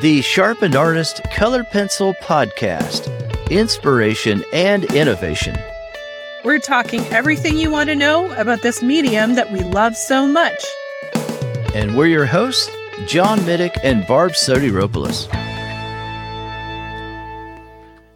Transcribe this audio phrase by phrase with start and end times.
[0.00, 3.10] the Sharpened Artist Color Pencil Podcast
[3.50, 5.58] Inspiration and Innovation.
[6.44, 10.64] We're talking everything you want to know about this medium that we love so much.
[11.74, 12.70] And we're your hosts,
[13.06, 15.26] John Middick and Barb Sotiropoulos.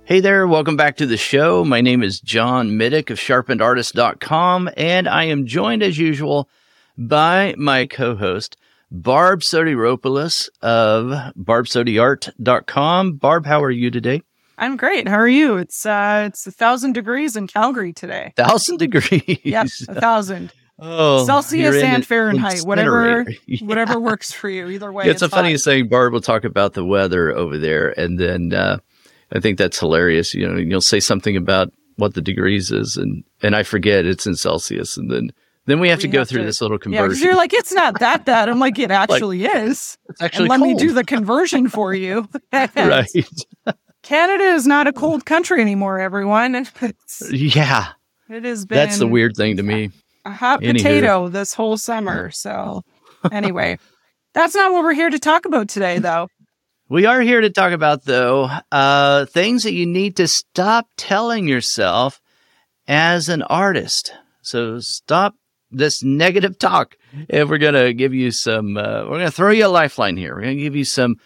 [0.04, 1.64] Hey there, welcome back to the show.
[1.64, 6.48] My name is John Middick of sharpenedartist.com, and I am joined as usual
[6.96, 8.56] by my co host,
[8.92, 13.12] Barb Sotiropoulos of barbsodiart.com.
[13.14, 14.20] Barb, how are you today?
[14.58, 15.08] I'm great.
[15.08, 15.56] How are you?
[15.56, 18.34] It's uh it's a thousand degrees in Calgary today.
[18.36, 19.40] Thousand degrees.
[19.44, 20.52] Yes, a thousand.
[20.78, 23.24] Oh, Celsius and Fahrenheit, whatever.
[23.46, 23.66] Yeah.
[23.66, 24.68] whatever works for you.
[24.68, 25.88] Either way, Yeah, it's, a funny saying.
[25.88, 28.78] Barb will talk about the weather over there, and then uh,
[29.32, 30.34] I think that's hilarious.
[30.34, 34.26] You know, you'll say something about what the degrees is, and and I forget it's
[34.26, 35.30] in Celsius, and then
[35.66, 37.18] then we have to go have through to- this little conversion.
[37.22, 38.48] Yeah, you're like, it's not that bad.
[38.48, 39.98] I'm like, it actually is.
[40.08, 42.28] it's actually And let me do the conversion for you.
[42.52, 43.06] right.
[44.02, 46.54] Canada is not a cold country anymore, everyone.
[46.56, 47.88] It's, Yeah,
[48.28, 49.90] it has been that's the weird thing to me.
[50.24, 50.76] a hot Anywho.
[50.78, 52.30] potato this whole summer.
[52.32, 52.82] So
[53.30, 53.78] anyway,
[54.34, 56.26] that's not what we're here to talk about today, though.
[56.88, 61.46] We are here to talk about though uh, things that you need to stop telling
[61.48, 62.20] yourself
[62.88, 64.12] as an artist.
[64.42, 65.34] So stop
[65.72, 66.96] this negative talk.
[67.28, 70.34] If we're gonna give you some, uh, we're gonna throw you a lifeline here.
[70.34, 71.16] We're gonna give you some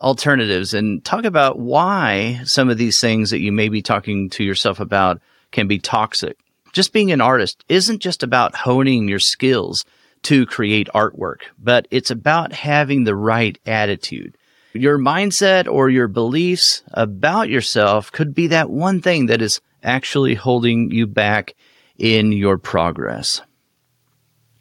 [0.00, 4.44] alternatives and talk about why some of these things that you may be talking to
[4.44, 5.20] yourself about
[5.52, 6.36] can be toxic.
[6.72, 9.84] Just being an artist isn't just about honing your skills
[10.22, 14.36] to create artwork, but it's about having the right attitude.
[14.72, 20.34] Your mindset or your beliefs about yourself could be that one thing that is actually
[20.34, 21.54] holding you back
[21.98, 23.42] in your progress.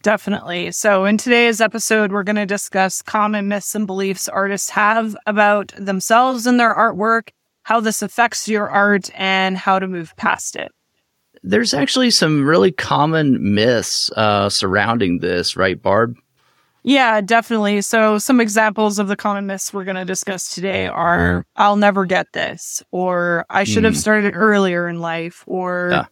[0.01, 0.71] Definitely.
[0.71, 5.73] So, in today's episode, we're going to discuss common myths and beliefs artists have about
[5.77, 7.29] themselves and their artwork,
[7.63, 10.71] how this affects your art, and how to move past it.
[11.43, 16.17] There's actually some really common myths uh, surrounding this, right, Barb?
[16.83, 17.81] Yeah, definitely.
[17.81, 22.05] So, some examples of the common myths we're going to discuss today are I'll never
[22.05, 23.97] get this, or I should have Mm.
[23.97, 26.07] started earlier in life, or.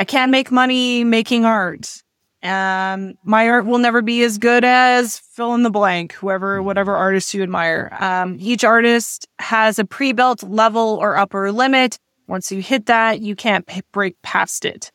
[0.00, 2.04] I can't make money making art.
[2.42, 6.94] Um, my art will never be as good as fill in the blank, whoever, whatever
[6.94, 7.96] artist you admire.
[7.98, 11.98] Um, each artist has a pre-built level or upper limit.
[12.28, 14.92] Once you hit that, you can't p- break past it.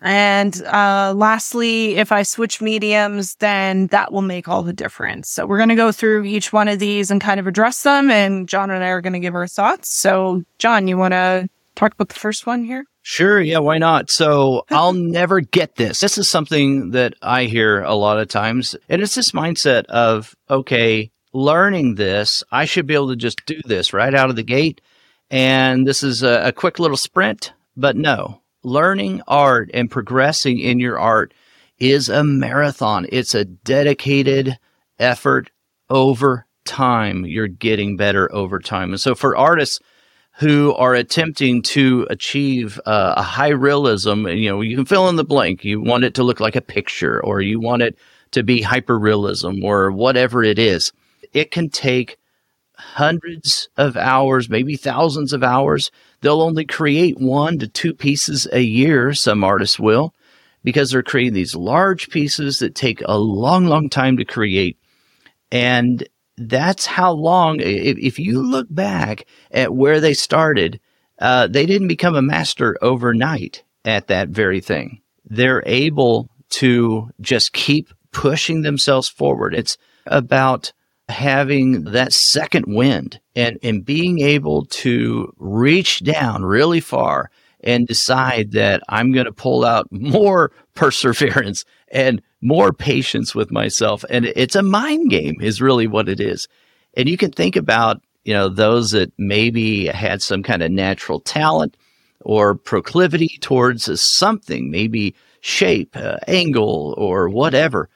[0.00, 5.28] And uh, lastly, if I switch mediums, then that will make all the difference.
[5.28, 8.10] So we're going to go through each one of these and kind of address them.
[8.10, 9.92] And John and I are going to give our thoughts.
[9.92, 12.84] So, John, you want to talk about the first one here?
[13.02, 14.10] Sure, yeah, why not?
[14.10, 16.00] So I'll never get this.
[16.00, 18.76] This is something that I hear a lot of times.
[18.88, 23.60] And it's this mindset of, okay, learning this, I should be able to just do
[23.64, 24.80] this right out of the gate.
[25.30, 27.52] And this is a, a quick little sprint.
[27.76, 31.34] But no, learning art and progressing in your art
[31.78, 33.06] is a marathon.
[33.10, 34.58] It's a dedicated
[34.98, 35.50] effort
[35.90, 37.24] over time.
[37.24, 38.90] You're getting better over time.
[38.90, 39.80] And so for artists,
[40.38, 44.26] who are attempting to achieve uh, a high realism.
[44.26, 45.64] You know, you can fill in the blank.
[45.64, 47.96] You want it to look like a picture, or you want it
[48.32, 50.92] to be hyper realism, or whatever it is.
[51.32, 52.18] It can take
[52.76, 55.90] hundreds of hours, maybe thousands of hours.
[56.20, 60.14] They'll only create one to two pieces a year, some artists will,
[60.64, 64.78] because they're creating these large pieces that take a long, long time to create.
[65.50, 66.06] And
[66.48, 70.80] that's how long, if, if you look back at where they started,
[71.18, 75.00] uh, they didn't become a master overnight at that very thing.
[75.24, 79.54] They're able to just keep pushing themselves forward.
[79.54, 80.72] It's about
[81.08, 87.30] having that second wind and, and being able to reach down really far
[87.60, 94.04] and decide that I'm going to pull out more perseverance and more patience with myself.
[94.10, 96.48] And it's a mind game, is really what it is.
[96.96, 101.20] And you can think about, you know, those that maybe had some kind of natural
[101.20, 101.76] talent
[102.20, 107.88] or proclivity towards something, maybe shape, uh, angle, or whatever.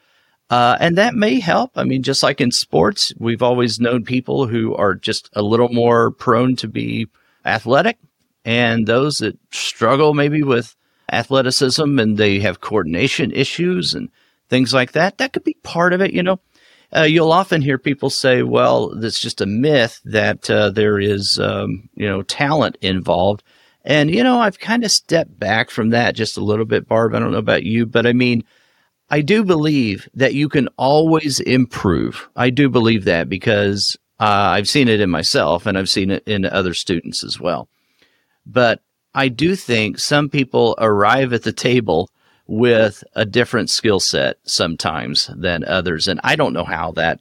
[0.48, 1.72] Uh, and that may help.
[1.74, 5.68] I mean, just like in sports, we've always known people who are just a little
[5.68, 7.08] more prone to be
[7.44, 7.98] athletic,
[8.44, 10.76] and those that struggle maybe with
[11.12, 14.08] athleticism and they have coordination issues and
[14.48, 15.18] things like that.
[15.18, 16.40] That could be part of it, you know.
[16.96, 21.38] Uh, you'll often hear people say, "Well, it's just a myth that uh, there is,
[21.38, 23.42] um, you know, talent involved."
[23.84, 27.14] And you know, I've kind of stepped back from that just a little bit, Barb.
[27.14, 28.44] I don't know about you, but I mean,
[29.10, 32.28] I do believe that you can always improve.
[32.36, 36.22] I do believe that because Uh, I've seen it in myself and I've seen it
[36.26, 37.68] in other students as well.
[38.46, 38.80] But
[39.14, 42.08] I do think some people arrive at the table
[42.46, 46.08] with a different skill set sometimes than others.
[46.08, 47.20] And I don't know how that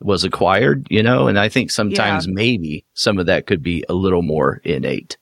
[0.00, 2.32] was acquired, you know, and I think sometimes yeah.
[2.34, 5.16] maybe some of that could be a little more innate.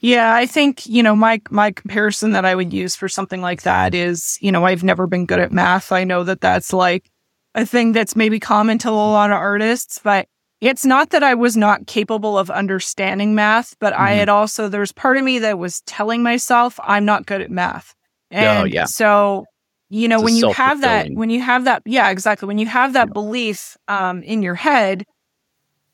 [0.00, 3.62] Yeah, I think, you know, my my comparison that I would use for something like
[3.62, 5.92] that is, you know, I've never been good at math.
[5.92, 7.08] I know that that's like
[7.54, 10.26] a thing that's maybe common to a lot of artists, but
[10.60, 14.02] it's not that I was not capable of understanding math, but mm-hmm.
[14.02, 17.50] I had also there's part of me that was telling myself I'm not good at
[17.50, 17.94] math.
[18.32, 18.84] Oh, and oh, yeah.
[18.84, 19.44] so
[19.88, 22.46] you know, it's when you have that when you have that yeah, exactly.
[22.46, 23.12] When you have that yeah.
[23.12, 25.04] belief um in your head,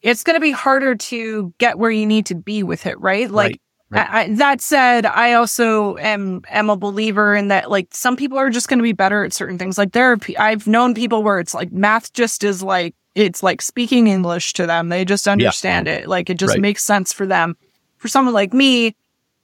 [0.02, 3.30] it's going to be harder to get where you need to be with it, right?
[3.30, 3.60] Like right.
[3.90, 4.08] Right.
[4.10, 7.70] I, that said, I also am am a believer in that.
[7.70, 9.78] Like some people are just going to be better at certain things.
[9.78, 13.62] Like there, are, I've known people where it's like math just is like it's like
[13.62, 14.90] speaking English to them.
[14.90, 15.94] They just understand yeah.
[15.94, 16.08] it.
[16.08, 16.60] Like it just right.
[16.60, 17.56] makes sense for them.
[17.96, 18.94] For someone like me,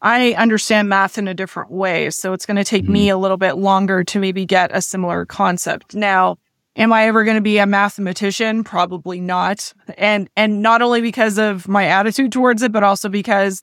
[0.04, 2.92] I understand math in a different way, so it's going to take mm-hmm.
[2.92, 5.94] me a little bit longer to maybe get a similar concept.
[5.94, 6.36] Now,
[6.76, 8.64] am I ever going to be a mathematician?
[8.64, 9.72] Probably not.
[9.96, 13.62] And and not only because of my attitude towards it, but also because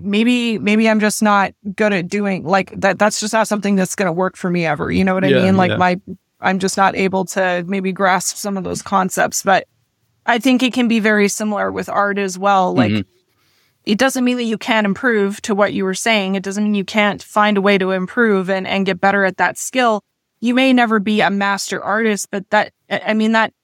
[0.00, 2.98] maybe maybe I'm just not good at doing like that.
[2.98, 4.90] That's just not something that's going to work for me ever.
[4.90, 5.58] You know what I yeah, mean?
[5.58, 5.76] Like yeah.
[5.76, 6.00] my
[6.40, 9.42] I'm just not able to maybe grasp some of those concepts.
[9.42, 9.68] But
[10.24, 12.74] I think it can be very similar with art as well.
[12.74, 13.10] Like mm-hmm.
[13.86, 16.34] It doesn't mean that you can't improve to what you were saying.
[16.34, 19.36] It doesn't mean you can't find a way to improve and and get better at
[19.38, 20.02] that skill.
[20.40, 23.54] You may never be a master artist, but that I mean that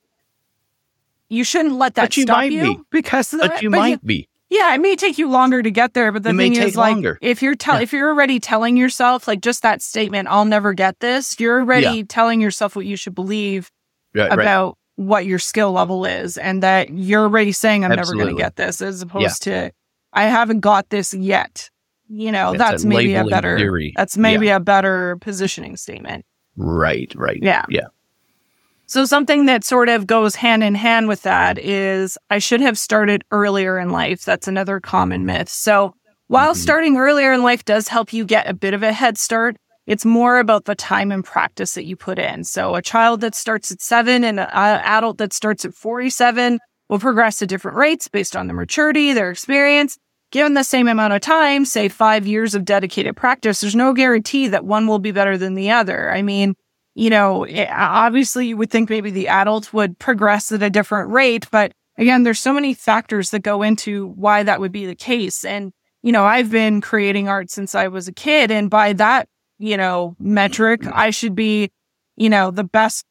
[1.28, 2.80] you shouldn't let that you stop you be.
[2.90, 5.94] because but you but might you, be yeah, it may take you longer to get
[5.94, 7.19] there, but the it thing is, like, longer.
[7.22, 7.82] if you're tell yeah.
[7.82, 11.98] if you're already telling yourself like just that statement, "I'll never get this," you're already
[11.98, 12.02] yeah.
[12.06, 13.70] telling yourself what you should believe
[14.14, 15.06] right, about right.
[15.06, 18.19] what your skill level is, and that you're already saying, "I'm Absolutely.
[18.19, 19.69] never going to get this," as opposed yeah.
[19.69, 19.72] to,
[20.12, 21.70] "I haven't got this yet."
[22.08, 23.56] You know, it's that's a maybe a better.
[23.56, 23.92] Theory.
[23.96, 26.26] That's maybe a better positioning statement.
[26.56, 27.12] Right.
[27.16, 27.38] Right.
[27.42, 27.64] Yeah.
[27.68, 27.86] Yeah.
[28.86, 32.76] So something that sort of goes hand in hand with that is I should have
[32.76, 34.22] started earlier in life.
[34.24, 35.48] That's another common myth.
[35.48, 35.94] So
[36.26, 36.60] while mm-hmm.
[36.60, 39.56] starting earlier in life does help you get a bit of a head start,
[39.86, 42.44] it's more about the time and practice that you put in.
[42.44, 46.58] So a child that starts at seven and an adult that starts at 47
[46.92, 49.98] will progress at different rates based on their maturity, their experience.
[50.30, 54.48] Given the same amount of time, say five years of dedicated practice, there's no guarantee
[54.48, 56.12] that one will be better than the other.
[56.12, 56.54] I mean,
[56.94, 61.10] you know, eh, obviously you would think maybe the adult would progress at a different
[61.10, 64.94] rate, but again, there's so many factors that go into why that would be the
[64.94, 65.46] case.
[65.46, 65.72] And,
[66.02, 68.50] you know, I've been creating art since I was a kid.
[68.50, 71.70] And by that, you know, metric, I should be,
[72.16, 73.06] you know, the best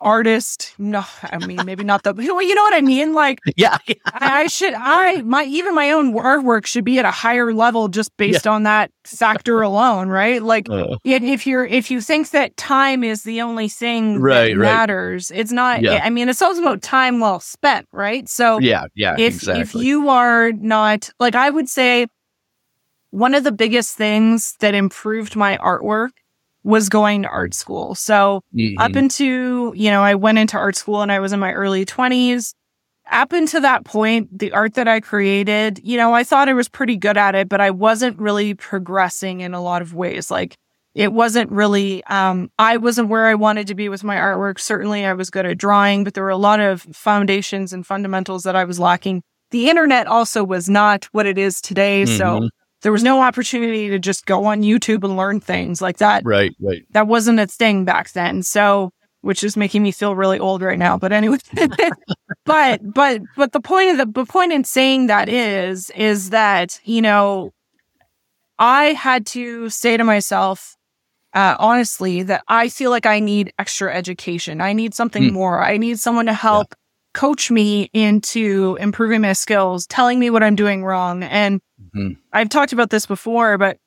[0.00, 0.74] artist.
[0.78, 2.14] No, I mean maybe not the.
[2.14, 3.14] You know what I mean?
[3.14, 3.94] Like, yeah, yeah.
[4.06, 4.74] I, I, should.
[4.74, 8.52] I my even my own artwork should be at a higher level just based yeah.
[8.52, 10.42] on that factor alone, right?
[10.42, 14.58] Like, uh, if you're if you think that time is the only thing right, that
[14.58, 15.82] matters, it's not.
[15.82, 16.00] Yeah.
[16.02, 18.28] I mean, it's also about time well spent, right?
[18.28, 19.14] So yeah, yeah.
[19.18, 19.62] If exactly.
[19.62, 22.06] if you are not like, I would say.
[23.12, 26.10] One of the biggest things that improved my artwork
[26.62, 27.94] was going to art school.
[27.94, 28.78] So mm-hmm.
[28.78, 31.84] up into, you know, I went into art school and I was in my early
[31.84, 32.54] 20s.
[33.10, 36.68] Up until that point, the art that I created, you know, I thought I was
[36.68, 40.30] pretty good at it, but I wasn't really progressing in a lot of ways.
[40.30, 40.54] Like
[40.94, 44.60] it wasn't really, um, I wasn't where I wanted to be with my artwork.
[44.60, 48.44] Certainly I was good at drawing, but there were a lot of foundations and fundamentals
[48.44, 49.22] that I was lacking.
[49.50, 52.04] The internet also was not what it is today.
[52.04, 52.16] Mm-hmm.
[52.16, 52.48] So
[52.82, 56.22] there was no opportunity to just go on YouTube and learn things like that.
[56.24, 56.82] Right, right.
[56.92, 58.42] That wasn't a thing back then.
[58.42, 58.90] So,
[59.22, 60.96] which is making me feel really old right now.
[60.96, 61.38] But anyway,
[62.46, 66.80] but but but the point of the, the point in saying that is is that
[66.84, 67.52] you know
[68.58, 70.76] I had to say to myself,
[71.32, 74.60] uh, honestly, that I feel like I need extra education.
[74.60, 75.32] I need something mm.
[75.32, 75.62] more.
[75.64, 76.76] I need someone to help yeah.
[77.20, 81.60] coach me into improving my skills, telling me what I'm doing wrong, and
[81.94, 82.20] Mm-hmm.
[82.32, 83.78] I've talked about this before, but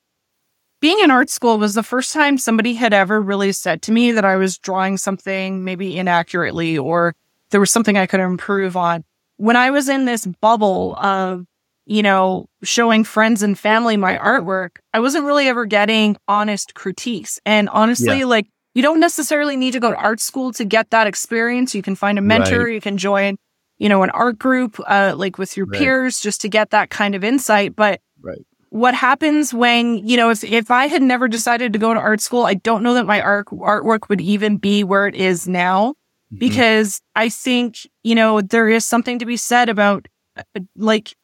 [0.80, 4.12] being in art school was the first time somebody had ever really said to me
[4.12, 7.14] that I was drawing something maybe inaccurately or
[7.50, 9.04] there was something I could improve on.
[9.36, 11.46] When I was in this bubble of,
[11.86, 17.40] you know, showing friends and family my artwork, I wasn't really ever getting honest critiques.
[17.46, 18.26] And honestly, yeah.
[18.26, 21.74] like, you don't necessarily need to go to art school to get that experience.
[21.74, 22.74] You can find a mentor, right.
[22.74, 23.36] you can join
[23.78, 25.78] you know, an art group, uh, like with your right.
[25.78, 27.74] peers just to get that kind of insight.
[27.74, 28.44] But right.
[28.70, 32.20] what happens when, you know, if, if I had never decided to go to art
[32.20, 35.94] school, I don't know that my art, artwork would even be where it is now.
[36.34, 36.38] mm-hmm.
[36.38, 41.14] because I think, you know, there is something to be said about uh, like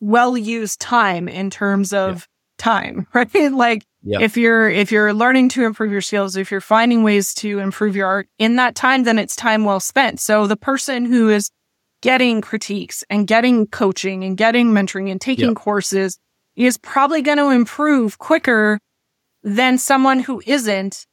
[0.00, 2.22] well used time in terms of yeah.
[2.58, 3.52] time, right?
[3.52, 3.84] Like
[4.20, 7.96] if you're if you're learning to improve your skills, if you're finding ways to improve
[7.96, 10.20] your art in that time, then it's time well spent.
[10.20, 11.50] So the person who is
[12.02, 16.18] getting critiques and getting coaching and getting mentoring and taking courses
[16.54, 18.78] is probably going to improve quicker
[19.42, 21.06] than someone who isn't.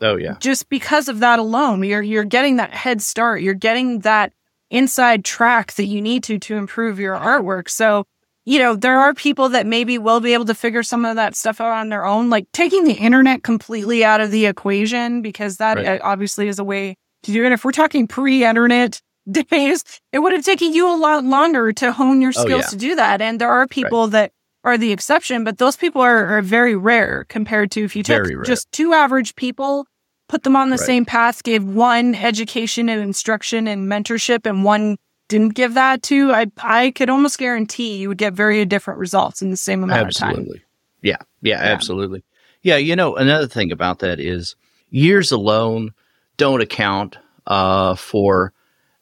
[0.00, 0.36] Oh yeah.
[0.40, 3.42] Just because of that alone, you're you're getting that head start.
[3.42, 4.32] You're getting that
[4.70, 7.68] inside track that you need to to improve your artwork.
[7.68, 8.06] So,
[8.48, 11.36] you know, there are people that maybe will be able to figure some of that
[11.36, 15.58] stuff out on their own, like taking the internet completely out of the equation because
[15.58, 15.86] that right.
[15.86, 17.52] Uh, obviously is a way to do it.
[17.52, 22.22] If we're talking pre-internet days, it would have taken you a lot longer to hone
[22.22, 22.70] your oh, skills oh, yeah.
[22.70, 23.20] to do that.
[23.20, 24.12] And there are people right.
[24.12, 24.32] that
[24.64, 28.46] are the exception, but those people are, are very rare compared to if you took
[28.46, 29.86] just two average people,
[30.26, 30.86] put them on the right.
[30.86, 34.96] same path, gave one education and instruction and mentorship, and one
[35.28, 39.42] didn't give that to, I I could almost guarantee you would get very different results
[39.42, 40.40] in the same amount absolutely.
[40.40, 40.62] of time.
[41.02, 42.24] Yeah, yeah, yeah, absolutely.
[42.62, 44.56] Yeah, you know, another thing about that is
[44.90, 45.92] years alone
[46.36, 48.52] don't account uh, for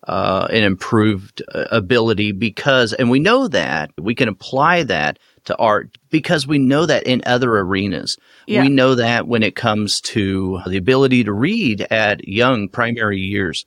[0.06, 5.56] uh, an improved uh, ability because, and we know that we can apply that to
[5.56, 8.16] art because we know that in other arenas.
[8.46, 8.62] Yeah.
[8.62, 13.64] We know that when it comes to the ability to read at young primary years.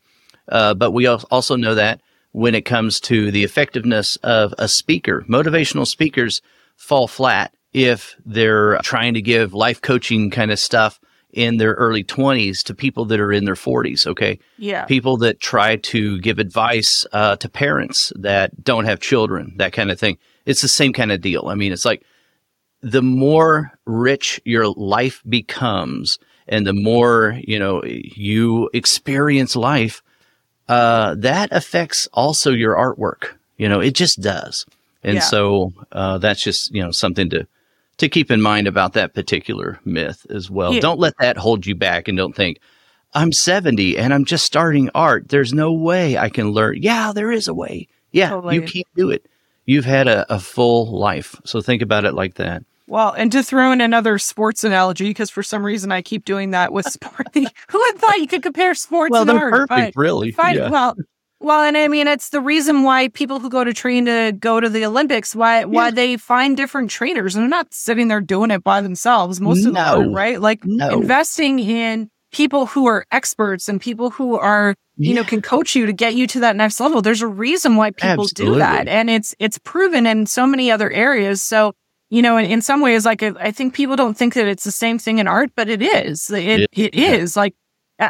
[0.47, 5.25] Uh, but we also know that when it comes to the effectiveness of a speaker,
[5.27, 6.41] motivational speakers
[6.75, 10.99] fall flat if they're trying to give life coaching kind of stuff
[11.31, 14.07] in their early 20s to people that are in their 40s.
[14.07, 14.39] Okay.
[14.57, 14.85] Yeah.
[14.85, 19.91] People that try to give advice uh, to parents that don't have children, that kind
[19.91, 20.17] of thing
[20.49, 21.47] it's the same kind of deal.
[21.47, 22.03] I mean, it's like
[22.81, 26.17] the more rich your life becomes
[26.47, 30.01] and the more, you know, you experience life,
[30.69, 33.33] uh, that affects also your artwork.
[33.57, 34.65] You know, it just does.
[35.03, 35.21] And yeah.
[35.21, 37.47] so, uh, that's just, you know, something to,
[37.97, 40.73] to keep in mind about that particular myth as well.
[40.73, 40.79] Yeah.
[40.79, 42.59] Don't let that hold you back and don't think,
[43.13, 45.29] I'm 70 and I'm just starting art.
[45.29, 46.77] There's no way I can learn.
[46.81, 47.87] Yeah, there is a way.
[48.11, 48.55] Yeah, totally.
[48.55, 49.25] you can do it
[49.69, 51.35] you've had a, a full life.
[51.45, 52.63] So think about it like that.
[52.89, 56.51] Well, and to throw in another sports analogy, because for some reason I keep doing
[56.51, 57.27] that with sport.
[57.33, 57.41] Who
[57.85, 59.69] had thought you could compare sports well, and they're art?
[59.69, 60.31] Perfect, really.
[60.31, 60.69] Fine, yeah.
[60.69, 60.95] Well,
[61.39, 64.59] well, and I mean it's the reason why people who go to train to go
[64.59, 65.65] to the Olympics, why yeah.
[65.65, 69.39] why they find different trainers and they're not sitting there doing it by themselves.
[69.39, 70.01] Most of no.
[70.01, 70.41] them, right?
[70.41, 70.89] Like no.
[70.89, 75.21] investing in people who are experts and people who are you yeah.
[75.21, 77.01] know, can coach you to get you to that next level.
[77.01, 78.55] There's a reason why people Absolutely.
[78.55, 78.89] do that.
[78.89, 81.41] And it's, it's proven in so many other areas.
[81.41, 81.73] So,
[82.09, 84.71] you know, in, in some ways, like, I think people don't think that it's the
[84.71, 86.29] same thing in art, but it is.
[86.29, 87.35] It, it, it is.
[87.37, 87.55] Like,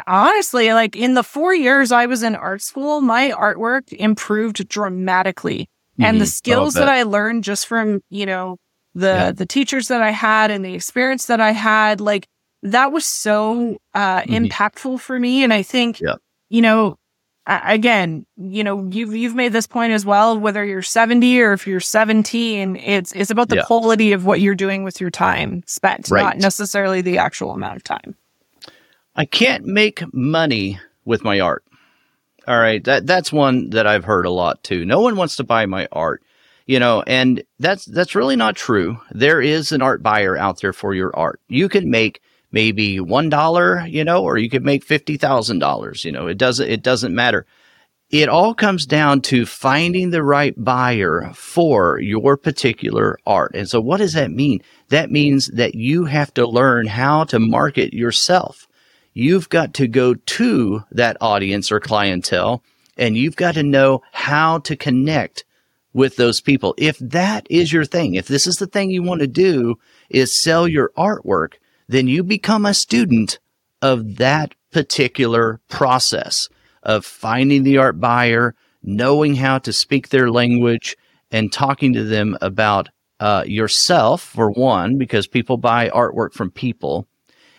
[0.06, 5.68] honestly, like in the four years I was in art school, my artwork improved dramatically.
[5.94, 6.04] Mm-hmm.
[6.04, 6.30] And the mm-hmm.
[6.30, 8.56] skills that I learned just from, you know,
[8.94, 9.32] the, yeah.
[9.32, 12.26] the teachers that I had and the experience that I had, like,
[12.62, 14.44] that was so uh, mm-hmm.
[14.44, 15.44] impactful for me.
[15.44, 16.14] And I think, yeah
[16.50, 16.96] you know,
[17.50, 20.38] again, you know, you've you've made this point as well.
[20.38, 23.64] Whether you're 70 or if you're 17, it's it's about the yeah.
[23.64, 26.22] quality of what you're doing with your time spent, right.
[26.22, 28.16] not necessarily the actual amount of time.
[29.16, 31.64] I can't make money with my art.
[32.46, 34.84] All right, that that's one that I've heard a lot too.
[34.84, 36.22] No one wants to buy my art,
[36.66, 38.98] you know, and that's that's really not true.
[39.10, 41.40] There is an art buyer out there for your art.
[41.48, 46.38] You can make maybe $1, you know, or you could make $50,000, you know, it
[46.38, 47.46] doesn't, it doesn't matter.
[48.10, 53.52] It all comes down to finding the right buyer for your particular art.
[53.54, 54.62] And so what does that mean?
[54.88, 58.66] That means that you have to learn how to market yourself.
[59.12, 62.64] You've got to go to that audience or clientele
[62.96, 65.44] and you've got to know how to connect
[65.92, 66.74] with those people.
[66.78, 69.78] If that is your thing, if this is the thing you want to do
[70.08, 71.54] is sell your artwork,
[71.90, 73.40] then you become a student
[73.82, 76.48] of that particular process
[76.84, 80.96] of finding the art buyer, knowing how to speak their language,
[81.32, 87.08] and talking to them about uh, yourself, for one, because people buy artwork from people.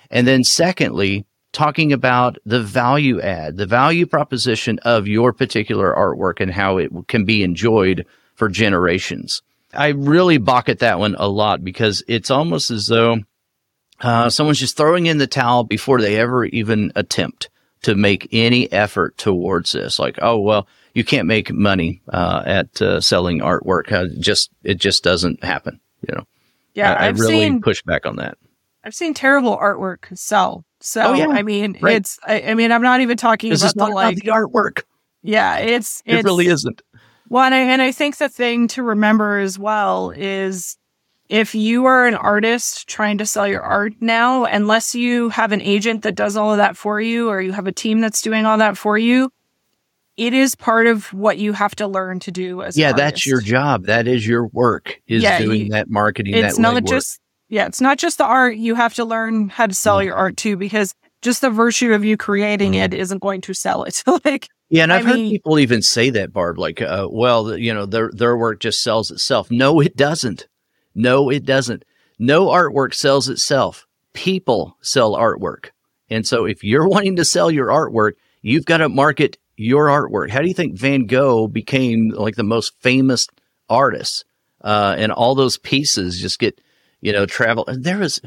[0.10, 6.40] And then, secondly, talking about the value add, the value proposition of your particular artwork
[6.40, 9.42] and how it can be enjoyed for generations.
[9.74, 13.20] I really balk at that one a lot because it's almost as though
[14.02, 17.50] uh, someone's just throwing in the towel before they ever even attempt
[17.84, 19.98] to make any effort towards this.
[20.00, 23.92] Like, oh well, you can't make money uh, at uh, selling artwork.
[23.92, 25.80] Uh, just it just doesn't happen.
[26.08, 26.24] You know.
[26.74, 28.38] Yeah, I, I really seen, push back on that.
[28.84, 31.28] I've seen terrible artwork sell So Oh, yeah.
[31.28, 31.98] I mean, Right.
[31.98, 34.84] it's I, I mean, I'm not even talking This about the about like the artwork.
[35.22, 36.82] yeah, it's It really isn't.
[37.30, 40.78] Well, and I, and I think the thing to remember as well is
[41.32, 45.62] if you are an artist trying to sell your art now, unless you have an
[45.62, 48.46] agent that does all of that for you or you have a team that's doing
[48.46, 49.32] all that for you,
[50.18, 53.26] it is part of what you have to learn to do as an Yeah, that's
[53.26, 53.86] your job.
[53.86, 55.00] That is your work.
[55.08, 56.34] Is Yeah, doing you- that marketing.
[56.36, 58.58] It's that not just yeah, it's not just the art.
[58.58, 60.06] You have to learn how to sell Mm.
[60.06, 63.84] your art too, because just the virtue of you creating it isn't going to sell
[63.84, 64.04] it.
[64.26, 66.60] like Yeah, and I I've heard mean- people even say that, Barb.
[66.60, 69.50] Like, uh, well, you know, their their work just sells itself.
[69.50, 70.48] No, it doesn't.
[70.96, 71.86] No, it doesn't.
[72.20, 73.88] No artwork sells itself.
[74.14, 75.70] People sell artwork,
[76.10, 80.30] and so if you're wanting to sell your artwork, you've got to market your artwork.
[80.30, 83.28] How do you think Van Gogh became like the most famous
[83.70, 84.26] artist?
[84.64, 86.62] Uh, and all those pieces just get,
[87.02, 87.68] you know, travel.
[87.68, 88.22] There was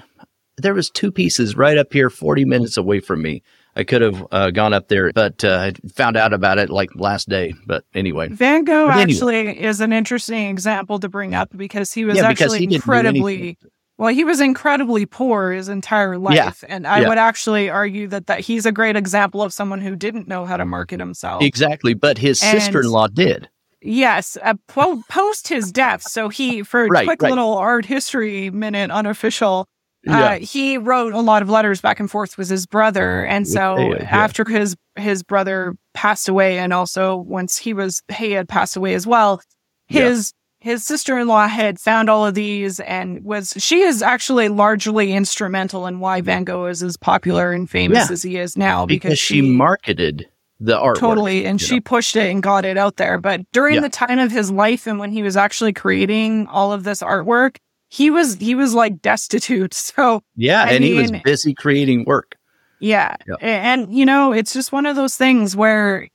[0.57, 3.43] there was two pieces right up here, forty minutes away from me.
[3.77, 6.91] I could have uh, gone up there, but uh, I found out about it like
[6.95, 7.55] last day.
[7.67, 9.03] But anyway, Van Gogh anyway.
[9.03, 13.59] actually is an interesting example to bring up because he was Yeah, actually he incredibly
[13.97, 16.35] well, he was incredibly poor his entire life.
[16.37, 17.09] Yeah, And I yeah.
[17.09, 20.57] would actually argue that, that he's a great example of someone who didn't know how
[20.57, 21.43] to market himself.
[21.43, 21.95] exactly.
[21.95, 23.49] But his sister-in-law did.
[23.81, 26.03] Yes, uh, po- post his death.
[26.03, 27.29] So he, for a Right, quick right.
[27.29, 29.69] little art history minute, unofficial,
[30.07, 30.25] Yeah.
[30.35, 33.25] uh, he wrote a lot of letters back and forth with his brother.
[33.25, 34.07] And so yeah.
[34.11, 38.95] after his his brother passed away, and also once he was Hay had passed away
[38.95, 39.41] as well,
[39.89, 40.03] Yeah.
[40.05, 44.49] his his sister in law had found all of these and was she is actually
[44.49, 48.87] largely instrumental in why Van Gogh is as popular and famous as he is now
[48.87, 50.27] because she marketed
[50.61, 50.99] the artwork.
[50.99, 51.45] Totally.
[51.45, 51.81] And she know.
[51.83, 53.19] pushed it and got it out there.
[53.19, 56.85] But during the time of his life and when he was actually creating all of
[56.85, 57.57] this artwork,
[57.95, 59.75] he was he was like destitute.
[59.95, 62.37] So Yeah, I and he was busy creating work.
[62.81, 63.15] yeah.
[63.29, 63.35] Yeah.
[63.41, 66.09] A- And you know, it's just one of those things where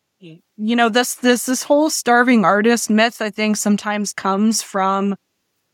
[0.62, 5.16] you know, this this this whole starving artist myth I think sometimes comes from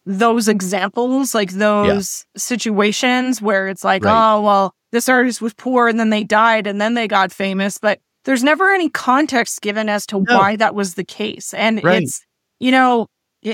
[0.05, 4.13] those examples, like those situations where it's like, Right.
[4.35, 7.79] oh, well, this artist was poor and then they died and then they got famous,
[7.79, 10.37] but there's never any context given as to No.
[10.37, 11.53] why that was the case.
[11.55, 12.03] And Right.
[12.03, 12.21] it's,
[12.59, 13.07] you know,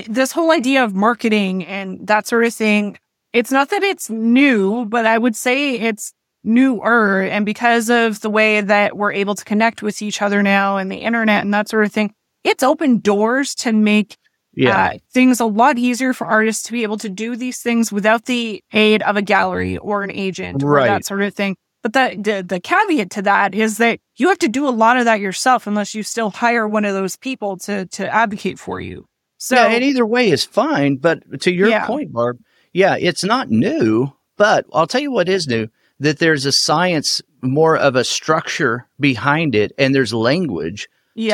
[0.08, 2.98] this whole idea of marketing and that sort of thing,
[3.32, 6.12] it's not that it's new, but I would say it's
[6.44, 7.22] newer.
[7.22, 10.90] And because of the way that we're able to connect with each other now and
[10.90, 12.12] the internet and that sort of thing,
[12.44, 14.16] it's opened doors to make
[14.54, 17.90] Yeah, uh, things a lot easier for artists to be able to do these things
[17.92, 21.56] without the aid of a gallery or an agent or that sort of thing.
[21.82, 24.96] But the, the the caveat to that is that you have to do a lot
[24.98, 28.80] of that yourself unless you still hire one of those people to to advocate for
[28.80, 29.06] you.
[29.42, 30.98] So yeah, and either way is fine.
[30.98, 31.84] But to your Yeah.
[31.84, 32.38] point, Barb,
[32.72, 34.12] yeah, it's not new.
[34.36, 35.66] But I'll tell you what is new:
[35.98, 40.88] that there's a science, more of a structure behind it, and there's language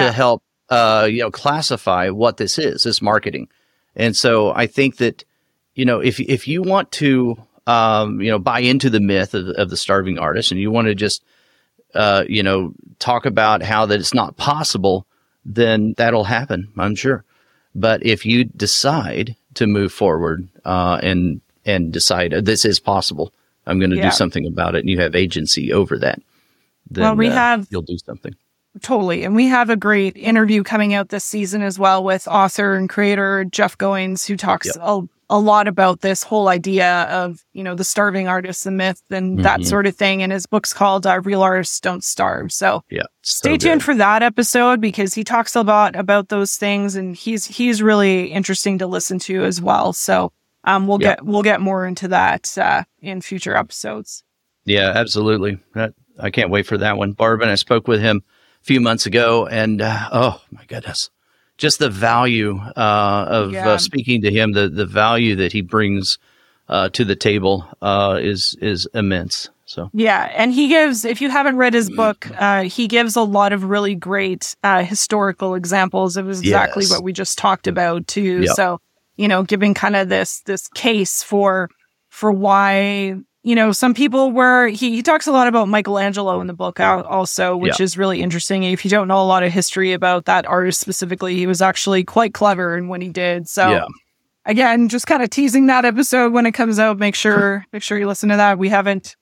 [0.07, 3.49] to help uh, you know classify what this is, this marketing.
[3.94, 5.23] And so I think that
[5.75, 9.49] you know if if you want to um, you know buy into the myth of,
[9.49, 11.23] of the starving artist, and you want to just
[11.94, 15.07] uh, you know talk about how that it's not possible,
[15.44, 17.23] then that'll happen, I'm sure.
[17.74, 23.33] But if you decide to move forward uh, and and decide uh, this is possible,
[23.66, 24.11] I'm going to Yeah.
[24.11, 26.20] do something about it, and you have agency over that,
[26.90, 28.35] then Well, we uh, have- you'll do something.
[28.81, 29.24] totally.
[29.24, 32.88] And we have a great interview coming out this season as well with author and
[32.88, 34.76] creator Jeff Goins, who talks Yep.
[34.81, 39.02] a, a lot about this whole idea of you know the starving artist, the myth,
[39.10, 39.66] and that Mhm.
[39.66, 40.22] sort of thing.
[40.22, 43.02] And his book's called uh, "Real Artists Don't Starve." So Yeah.
[43.22, 43.84] stay so tuned good.
[43.84, 48.26] for that episode because he talks a lot about those things and he's he's really
[48.32, 50.32] interesting to listen to as well so
[50.64, 51.16] um we'll Yeah.
[51.16, 54.24] get we'll get more into that uh in future episodes
[54.64, 55.58] Yeah, absolutely.
[55.74, 57.12] That, I can't wait for that one.
[57.12, 58.22] Barb and I spoke with him
[58.60, 61.10] a few months ago, and uh, oh my goodness,
[61.59, 63.68] just the value uh, of Yeah.
[63.71, 66.18] uh, speaking to him, the the value that he brings
[66.68, 69.51] uh, to the table uh, is is immense.
[69.66, 73.21] So yeah and he gives if you haven't read his book uh he gives a
[73.23, 76.90] lot of really great uh historical examples of exactly Yes.
[76.90, 78.57] what we just talked about too Yep.
[78.57, 78.79] so
[79.16, 81.68] you know giving kind of this this case for
[82.09, 86.46] for why you know some people were he, he talks a lot about michelangelo in
[86.48, 88.64] the book also which is really interesting.
[88.64, 92.05] If you don't know a lot of history about that artist specifically he was actually
[92.05, 93.48] quite clever in what he did.
[93.48, 93.87] So Yeah.
[94.44, 96.98] again just kind of teasing that episode when it comes out.
[96.98, 97.64] Make sure.
[97.72, 98.59] make sure you listen to that.
[98.59, 99.16] We haven't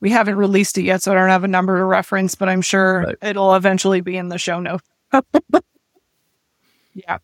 [0.00, 2.60] we haven't released it yet so i don't have a number to reference but i'm
[2.62, 3.16] sure Right.
[3.22, 4.88] it'll eventually be in the show notes
[6.94, 7.18] yeah.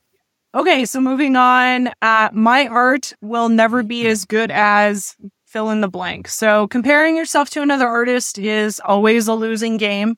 [0.55, 1.91] Okay so moving on.
[2.01, 5.15] Uh my art will never be as good as
[5.49, 6.29] fill in the blank.
[6.29, 10.17] So comparing yourself to another artist is always a losing game.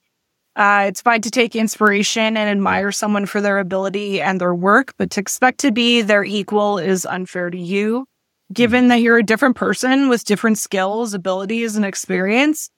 [0.57, 4.93] Uh, it's fine to take inspiration and admire someone for their ability and their work,
[4.99, 8.07] but to expect to be their equal is unfair to you.
[8.53, 12.69] Given that you're a different person with different skills, abilities, and experience,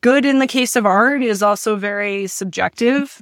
[0.00, 3.20] good in the case of art is also very subjective.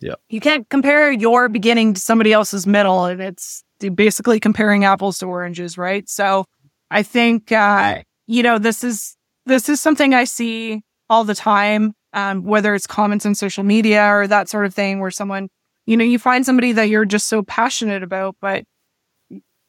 [0.00, 0.14] Yeah.
[0.28, 3.64] You can't compare your beginning to somebody else's middle, and it's
[3.94, 6.06] basically comparing apples to oranges, right?
[6.06, 6.44] So
[6.90, 11.94] I think, uh, you know, this is, this is something I see all the time
[12.12, 15.48] um, whether it's comments on social media or that sort of thing, where someone,
[15.86, 18.64] you know, you find somebody that you're just so passionate about, but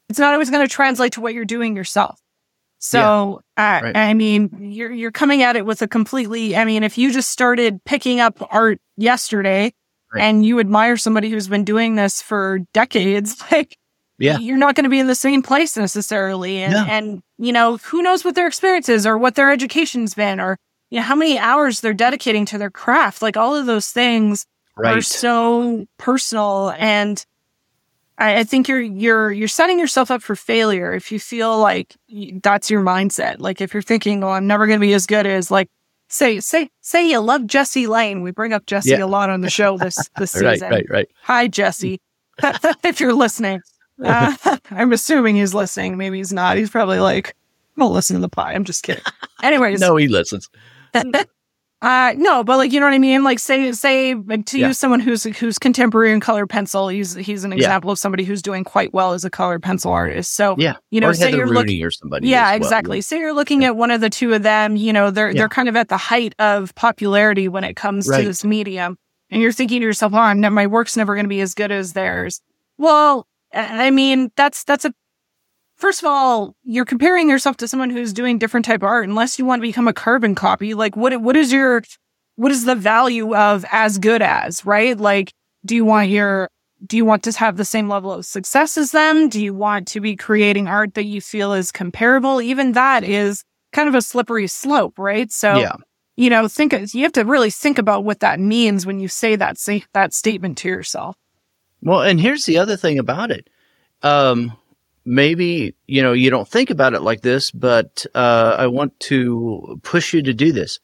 [0.08, 2.18] it's not always going to translate to what you're doing yourself.
[2.78, 3.96] So, yeah, uh, right.
[3.96, 6.56] I mean, you're you're coming at it with a completely.
[6.56, 9.74] I mean, if you just started picking up art yesterday,
[10.14, 10.22] right.
[10.22, 13.76] and you admire somebody who's been doing this for decades, like,
[14.20, 16.62] yeah, you're not going to be in the same place necessarily.
[16.62, 16.84] And, yeah.
[16.88, 20.58] and you know, who knows what their experience is or what their education's been or
[20.90, 23.22] you know, how many hours they're dedicating to their craft.
[23.22, 24.98] Like all of those things right.
[24.98, 26.74] are so personal.
[26.76, 27.24] And
[28.18, 31.96] I, I, think you're, you're, you're setting yourself up for failure if you feel like
[32.42, 33.36] that's your mindset.
[33.38, 35.70] Like if you're thinking, oh, I'm never going to be as good as like,
[36.08, 38.22] say, say, say you love Jesse Lane.
[38.22, 39.04] We bring up Jesse yeah.
[39.04, 40.46] a lot on the show this, this season.
[40.46, 40.70] right, season.
[40.70, 42.00] Right, right, Hi, Jesse.
[42.82, 43.60] if you're listening,
[44.04, 44.36] uh,
[44.70, 45.96] I'm assuming he's listening.
[45.96, 46.56] Maybe he's not.
[46.56, 47.34] He's probably like,
[47.78, 48.52] I'll listen to the pie.
[48.52, 49.04] I'm just kidding.
[49.42, 49.80] Anyways.
[49.80, 50.48] no, he listens.
[51.82, 53.24] uh no, but like you know what I mean.
[53.24, 54.68] Like say say like to yeah.
[54.68, 56.88] use someone who's who's contemporary in colored pencil.
[56.88, 57.92] He's he's an example yeah.
[57.92, 60.34] of somebody who's doing quite well as a colored pencil artist.
[60.34, 62.28] So yeah, you know, or say you're looking or somebody.
[62.28, 62.56] Yeah, well.
[62.56, 63.00] exactly.
[63.00, 63.68] Say you're looking yeah.
[63.68, 64.76] at one of the two of them.
[64.76, 68.20] You know, they're they're kind of at the height of popularity when it comes right.
[68.20, 68.98] to this medium,
[69.30, 71.54] and you're thinking to yourself, "Oh, I'm ne- my work's never going to be as
[71.54, 72.42] good as theirs."
[72.76, 74.92] Well, I mean, that's that's a
[75.76, 79.08] first of all, you're comparing yourself to someone who's doing different type of art.
[79.08, 81.82] Unless you want to become a carbon copy, like what what is your
[82.36, 84.96] what is the value of as good as right?
[84.96, 85.32] Like,
[85.64, 86.48] do you want your
[86.86, 89.28] do you want to have the same level of success as them?
[89.28, 92.40] Do you want to be creating art that you feel is comparable?
[92.40, 95.30] Even that is kind of a slippery slope, right?
[95.30, 95.76] So, yeah.
[96.16, 99.36] you know, think you have to really think about what that means when you say
[99.36, 101.16] that say that statement to yourself.
[101.82, 103.48] Well, and here's the other thing about it.
[104.02, 104.56] Um,
[105.04, 109.80] maybe you know you don't think about it like this, but uh, I want to
[109.82, 110.78] push you to do this.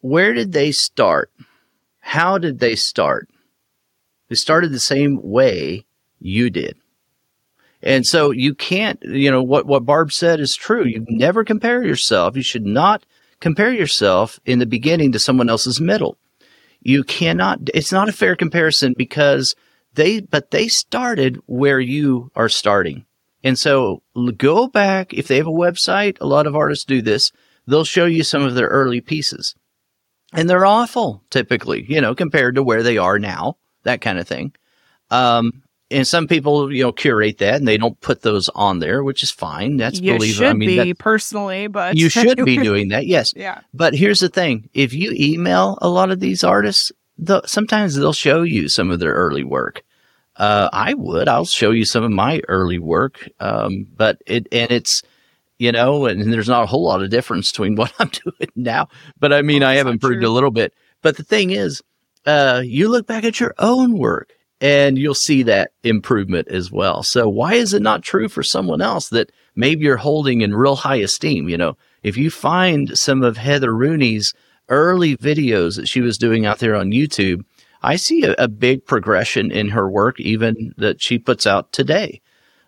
[0.00, 1.30] Where did they start?
[2.00, 3.28] How did they start?
[4.28, 5.84] They started the same way
[6.20, 6.76] you did.
[7.82, 10.84] And so you can't, you know, what, what Barb said is true.
[10.84, 12.36] You never compare yourself.
[12.36, 13.04] You should not
[13.40, 16.18] compare yourself in the beginning to someone else's middle.
[16.82, 19.54] You cannot, it's not a fair comparison because
[19.94, 23.04] they, but they started where you are starting.
[23.42, 24.02] And so
[24.36, 25.14] go back.
[25.14, 27.32] If they have a website, a lot of artists do this.
[27.66, 29.54] They'll show you some of their early pieces
[30.32, 34.28] and they're awful typically, you know, compared to where they are now, that kind of
[34.28, 34.52] thing.
[35.10, 39.02] Um, and some people, you know, curate that and they don't put those on there,
[39.02, 39.76] which is fine.
[39.76, 43.06] That's you believe should I mean, be personally, but you should be doing that.
[43.06, 43.34] Yes.
[43.36, 43.60] Yeah.
[43.74, 48.12] But here's the thing: if you email a lot of these artists, the, sometimes they'll
[48.12, 49.82] show you some of their early work,
[50.36, 51.28] uh, I would.
[51.28, 53.28] I'll show you some of my early work.
[53.40, 55.02] Um, but it, and it's,
[55.58, 58.88] you know, and there's not a whole lot of difference between what I'm doing now.
[59.18, 60.30] But I mean, oh, I have improved true.
[60.30, 60.72] a little bit.
[61.02, 61.82] But the thing is,
[62.26, 67.02] uh, you look back at your own work and you'll see that improvement as well.
[67.02, 70.76] So why is it not true for someone else that maybe you're holding in real
[70.76, 71.48] high esteem?
[71.48, 74.34] You know, if you find some of Heather Rooney's
[74.70, 77.44] early videos that she was doing out there on YouTube,
[77.82, 82.20] I see a, a big progression in her work, even that she puts out today.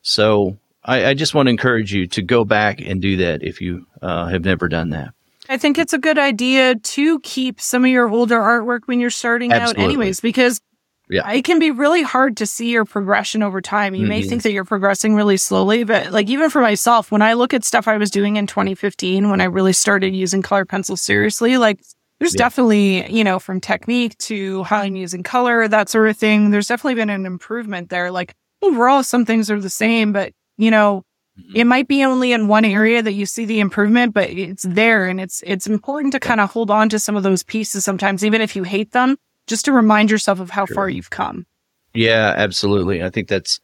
[0.03, 3.61] So I, I, just want to encourage you to go back and do that if
[3.61, 5.15] you uh, have never done that.
[5.49, 9.11] I think it's a good idea to keep some of your older artwork when you're
[9.11, 9.83] starting Absolutely.
[9.83, 10.61] out, anyways, because
[11.13, 11.31] yeah.
[11.31, 13.95] it can be really hard to see your progression over time.
[13.95, 14.09] You mm-hmm.
[14.09, 17.53] may think that you're progressing really slowly, but like even for myself, when I look
[17.55, 21.59] at stuff I was doing in 2015, when I really started using color pencil seriously,
[21.59, 21.81] like
[22.19, 22.39] there's yeah.
[22.39, 26.51] definitely, you know, from technique to how I'm using color, that sort of thing.
[26.51, 28.11] There's definitely been an improvement there.
[28.11, 31.05] Like overall, some things are the same, but you know,
[31.39, 31.57] mm-hmm.
[31.57, 35.09] it might be only in one area that you see the improvement, but it's there.
[35.09, 38.25] And it's, it's important to kind of hold on to some of those pieces sometimes,
[38.25, 40.75] even if you hate them, just to remind yourself of how sure.
[40.75, 41.47] far you've come.
[41.95, 43.03] Yeah, absolutely.
[43.03, 43.61] I think that's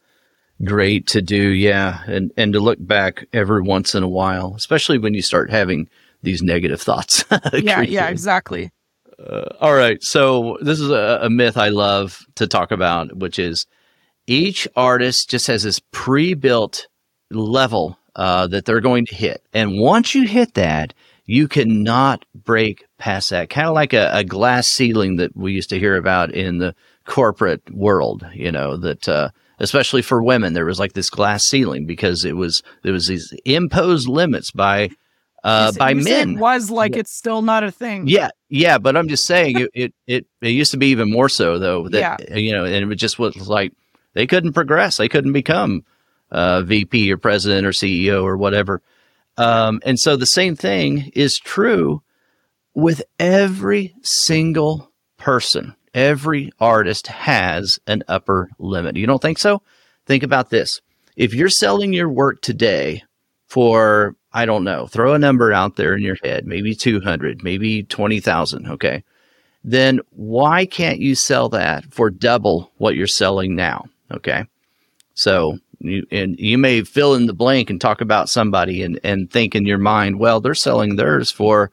[0.63, 1.49] great to do.
[1.49, 2.01] Yeah.
[2.05, 5.89] And, and to look back every once in a while, especially when you start having
[6.21, 7.23] these negative thoughts.
[7.53, 8.71] yeah, yeah, exactly.
[9.17, 10.01] Uh, all right.
[10.03, 13.65] So this is a, a, myth I love to talk about, which is
[14.27, 16.87] each artist just has this pre-built
[17.31, 19.41] level uh, that they're going to hit.
[19.53, 20.93] And once you hit that,
[21.25, 23.49] you cannot break past that.
[23.49, 26.75] Kind of like a, a, glass ceiling that we used to hear about in the
[27.05, 31.85] corporate world, you know, that, uh, especially for women, there was like this glass ceiling
[31.85, 34.91] because it was, there was these imposed limits by,
[35.43, 36.35] uh, by men.
[36.35, 36.99] It was like yeah.
[36.99, 38.07] it's still not a thing.
[38.07, 38.29] Yeah.
[38.49, 38.77] Yeah.
[38.77, 41.87] But I'm just saying it, it, it, it used to be even more so though
[41.89, 42.35] that, yeah.
[42.35, 43.73] you know, and it just was like
[44.13, 44.97] they couldn't progress.
[44.97, 45.83] They couldn't become,
[46.31, 48.81] uh, VP or president or CEO or whatever.
[49.37, 52.03] Um, and so the same thing is true
[52.79, 55.75] with every single person.
[55.93, 58.95] Every artist has an upper limit.
[58.95, 59.61] You don't think so?
[60.05, 60.81] Think about this.
[61.15, 63.03] If you're selling your work today
[63.47, 67.83] for, I don't know, throw a number out there in your head, maybe 200, maybe
[67.83, 68.67] 20,000.
[68.67, 69.03] Okay.
[69.63, 73.85] Then why can't you sell that for double what you're selling now?
[74.11, 74.45] Okay.
[75.15, 79.29] So you, and you may fill in the blank and talk about somebody and, and
[79.29, 81.71] think in your mind, well, they're selling theirs for,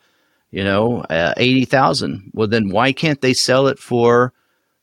[0.51, 2.31] you know, uh, 80,000.
[2.33, 4.33] Well, then why can't they sell it for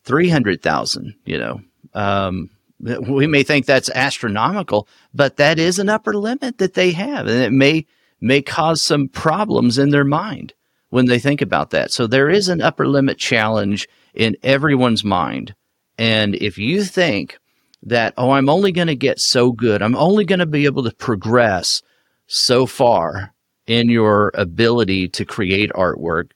[0.06, 1.16] 300,000?
[1.26, 1.62] You know,
[1.94, 2.50] um,
[2.80, 7.28] we may think that's astronomical, but that is an upper limit that they have.
[7.28, 7.86] And it may,
[8.22, 10.54] may cause some problems in their mind
[10.90, 11.92] when they think about that.
[11.92, 15.56] So there is an upper limit challenge in everyone's mind.
[15.98, 17.40] And if you think
[17.84, 19.82] that, oh, I'm only going to get so good.
[19.82, 21.82] I'm only going to be able to progress
[22.28, 23.33] so far
[23.68, 26.32] in your ability to create artwork.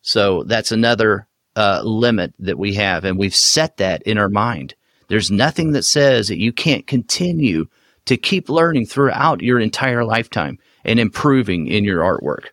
[0.00, 3.04] So that's another uh, limit that we have.
[3.04, 4.74] And we've set that in our mind.
[5.08, 7.66] There's nothing that says that you can't continue
[8.06, 12.46] to keep learning throughout your entire lifetime and improving in your artwork.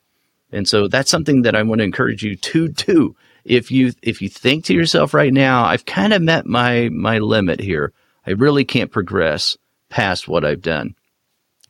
[0.52, 3.16] And so that's something that I want to encourage you to do.
[3.46, 7.20] If you if you think to yourself right now, I've kind of met my my
[7.20, 7.94] limit here.
[8.28, 9.58] I really can't progress
[9.90, 10.96] past what I've done.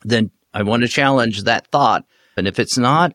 [0.02, 2.04] Then I want to challenge that thought.
[2.40, 3.14] And if it's not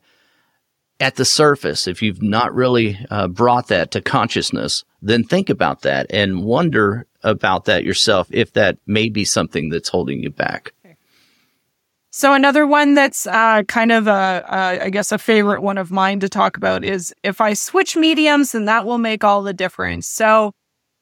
[1.00, 5.82] at the surface, if you've not really uh, brought that to consciousness, then think about
[5.82, 10.72] that and wonder about that yourself if that may be something that's holding you back.
[12.10, 15.90] So another one that's uh, kind of a, a, I guess, a favorite one of
[15.90, 19.52] mine to talk about is if I switch mediums, then that will make all the
[19.52, 20.06] difference.
[20.06, 20.52] So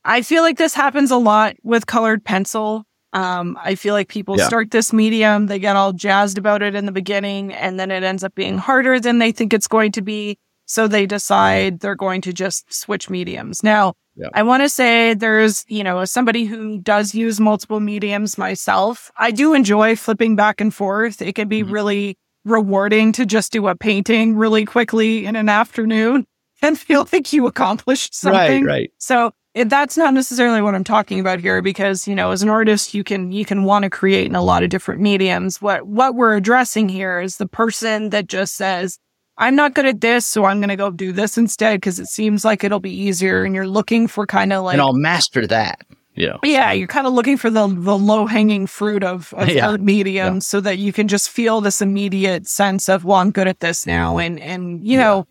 [0.04, 2.84] I feel like this happens a lot with colored pencil.
[3.14, 4.46] Um, I feel like people yeah.
[4.46, 8.02] start this medium, they get all jazzed about it in the beginning, and then it
[8.02, 10.36] ends up being harder than they think it's going to be.
[10.66, 13.62] So they decide they're going to just switch mediums.
[13.62, 14.28] Now, yeah.
[14.34, 19.12] I want to say there's, you know, as somebody who does use multiple mediums myself,
[19.16, 21.22] I do enjoy flipping back and forth.
[21.22, 21.72] It can be mm-hmm.
[21.72, 26.26] really rewarding to just do a painting really quickly in an afternoon
[26.62, 28.64] and feel like you accomplished something.
[28.64, 28.90] Right, right.
[28.98, 32.48] So it, that's not necessarily what I'm talking about here because, you know, as an
[32.48, 35.62] artist, you can, you can want to create in a lot of different mediums.
[35.62, 38.98] What, what we're addressing here is the person that just says,
[39.38, 42.06] I'm not good at this, so I'm going to go do this instead because it
[42.06, 43.44] seems like it'll be easier.
[43.44, 45.80] And you're looking for kind of like, and I'll master that.
[46.16, 46.36] Yeah.
[46.44, 46.70] Yeah.
[46.70, 49.68] You're kind of looking for the, the low hanging fruit of, of yeah.
[49.68, 50.48] art mediums yeah.
[50.48, 53.86] so that you can just feel this immediate sense of, well, I'm good at this
[53.86, 54.18] now.
[54.18, 55.04] And, and, you yeah.
[55.04, 55.26] know,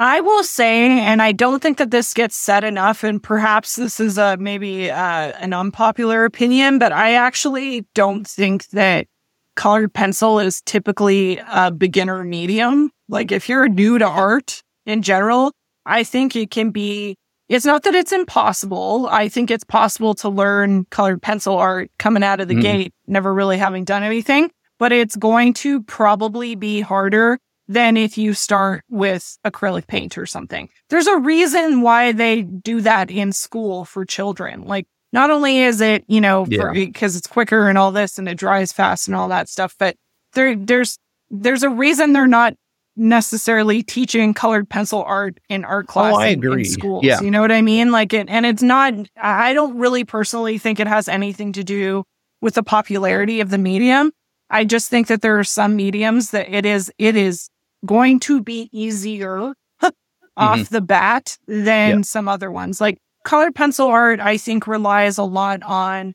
[0.00, 4.00] I will say, and I don't think that this gets said enough, and perhaps this
[4.00, 4.96] is a maybe uh,
[5.38, 9.08] an unpopular opinion, but I actually don't think that
[9.56, 12.90] colored pencil is typically a beginner medium.
[13.10, 15.52] Like if you're new to art in general,
[15.84, 17.14] I think it can be.
[17.50, 19.06] It's not that it's impossible.
[19.10, 22.62] I think it's possible to learn colored pencil art coming out of the mm.
[22.62, 27.38] gate, never really having done anything, but it's going to probably be harder
[27.70, 30.68] than if you start with acrylic paint or something.
[30.88, 34.64] There's a reason why they do that in school for children.
[34.64, 36.72] Like, not only is it, you know, yeah.
[36.72, 39.94] because it's quicker and all this and it dries fast and all that stuff, but
[40.32, 40.98] there, there's,
[41.30, 42.54] there's a reason they're not
[42.96, 46.62] necessarily teaching colored pencil art in art class oh, I agree.
[46.62, 47.04] in schools.
[47.04, 47.20] Yeah.
[47.20, 47.92] You know what I mean?
[47.92, 52.02] Like it, and it's not, I don't really personally think it has anything to do
[52.40, 54.10] with the popularity of the medium.
[54.52, 57.48] I just think that there are some mediums that it is, it is
[57.84, 59.94] going to be easier off
[60.36, 60.74] mm-hmm.
[60.74, 62.80] the bat than some other ones.
[62.80, 66.14] Like colored pencil art, I think relies a lot on,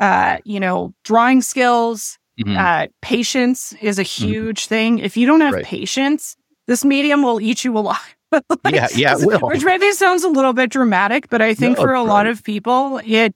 [0.00, 2.18] uh, you know, drawing skills.
[2.40, 2.56] Mm-hmm.
[2.56, 4.26] Uh, patience is a mm-hmm.
[4.26, 4.68] huge mm-hmm.
[4.68, 4.98] thing.
[4.98, 5.64] If you don't have right.
[5.64, 8.16] patience, this medium will eat you alive.
[8.32, 9.40] like, yeah, yeah, it will.
[9.40, 12.42] Which maybe sounds a little bit dramatic, but I think no, for a lot of
[12.42, 13.32] people, it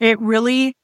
[0.00, 0.74] it really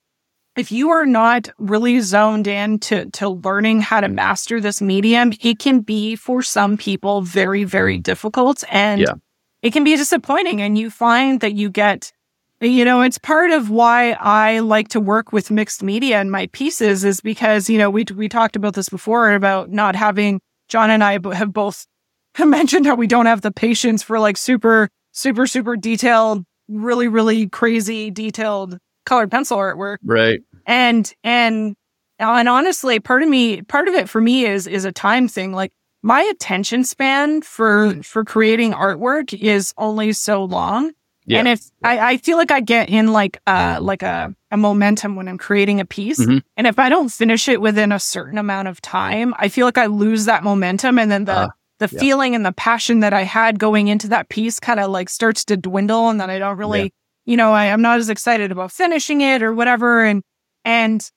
[0.59, 4.15] if you are not really zoned in to, to learning how to mm.
[4.15, 8.03] master this medium, it can be for some people very, very mm.
[8.03, 9.15] difficult and yeah.
[9.63, 10.61] it can be disappointing.
[10.61, 12.13] And you find that you get
[12.61, 16.49] you know, it's part of why I like to work with mixed media in my
[16.49, 20.91] pieces is because, you know, we, we talked about this before about not having, John
[20.91, 21.87] and I have both
[22.39, 27.49] mentioned how we don't have the patience for like super, super, super detailed, really, really
[27.49, 29.99] crazy detailed colored pencil artwork.
[30.05, 30.41] Right.
[30.69, 31.75] And, and,
[32.21, 35.53] and honestly, part of me, part of it for me is, is a time thing.
[35.53, 40.93] Like my attention span for, for creating artwork is only so long.
[41.27, 41.41] Yeah.
[41.41, 45.15] And if I, I feel like I get in like uh like a, a momentum
[45.15, 46.19] when I'm creating a piece.
[46.19, 46.41] Mhm.
[46.57, 49.77] And if I don't finish it within a certain amount of time, I feel like
[49.77, 51.49] I lose that momentum and then the Ah,
[51.81, 52.01] the yeah.
[52.01, 55.45] feeling and the passion that I had going into that piece kind of like starts
[55.47, 56.95] to dwindle and then I don't really,
[57.27, 60.05] you know, I, I'm not as excited about finishing it or whatever.
[60.07, 60.23] And
[60.69, 61.11] and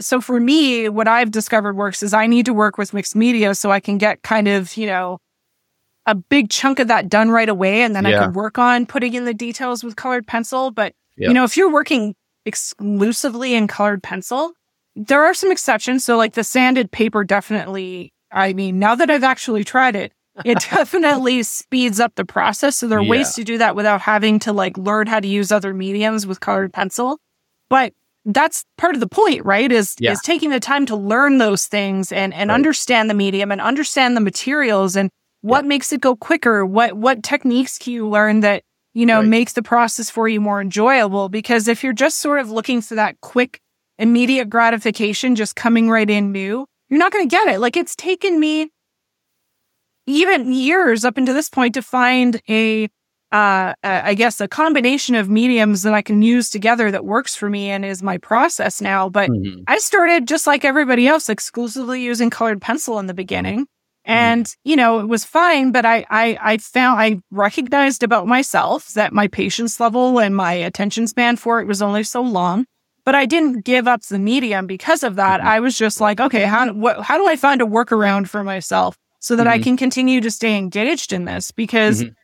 [0.00, 3.54] so for me, what I've discovered works is I need to work with mixed media
[3.54, 5.18] so I can get kind of, you know,
[6.06, 9.14] a big chunk of that done right away and then I can work on putting
[9.14, 10.70] in the details with colored pencil.
[10.72, 11.28] But Yeah.
[11.28, 14.52] you know, if you're working exclusively in colored pencil,
[14.96, 16.04] there are some exceptions.
[16.04, 20.12] So like the sanded paper definitely, I mean, now that I've actually tried it,
[20.44, 22.76] it definitely speeds up the process.
[22.76, 25.52] So there are ways to do that without having to like learn how to use
[25.52, 27.18] other mediums with colored pencil.
[27.68, 27.92] But
[28.32, 29.70] that's part of the point, right?
[29.72, 30.12] Is Yeah.
[30.12, 32.54] is taking the time to learn those things and and Right.
[32.54, 35.10] understand the medium and understand the materials and
[35.40, 36.64] what makes it go quicker.
[36.66, 38.62] What what techniques can you learn that
[38.94, 39.28] you know Right.
[39.28, 41.28] makes the process for you more enjoyable?
[41.28, 43.60] Because if you're just sort of looking for that quick,
[43.98, 47.60] immediate gratification, just coming right in new, you're not going to get it.
[47.60, 48.70] Like it's taken me
[50.06, 52.88] even years up into this point to find a
[53.32, 57.50] uh, I guess a combination of mediums that I can use together that works for
[57.50, 59.08] me and is my process now.
[59.08, 59.64] But Mhm.
[59.66, 63.66] I started just like everybody else, exclusively using colored pencil in the beginning.
[64.04, 68.88] And, you know, it was fine, but I, I, I found, I recognized about myself
[68.94, 72.64] that my patience level and my attention span for it was only so long.
[73.04, 75.40] But I didn't give up the medium because of that.
[75.40, 75.44] Mhm.
[75.44, 78.96] I was just like, okay, how, what, how do I find a workaround for myself
[79.20, 79.62] so that I Mhm.
[79.64, 81.50] can continue to stay engaged in this?
[81.50, 82.14] Because Mhm.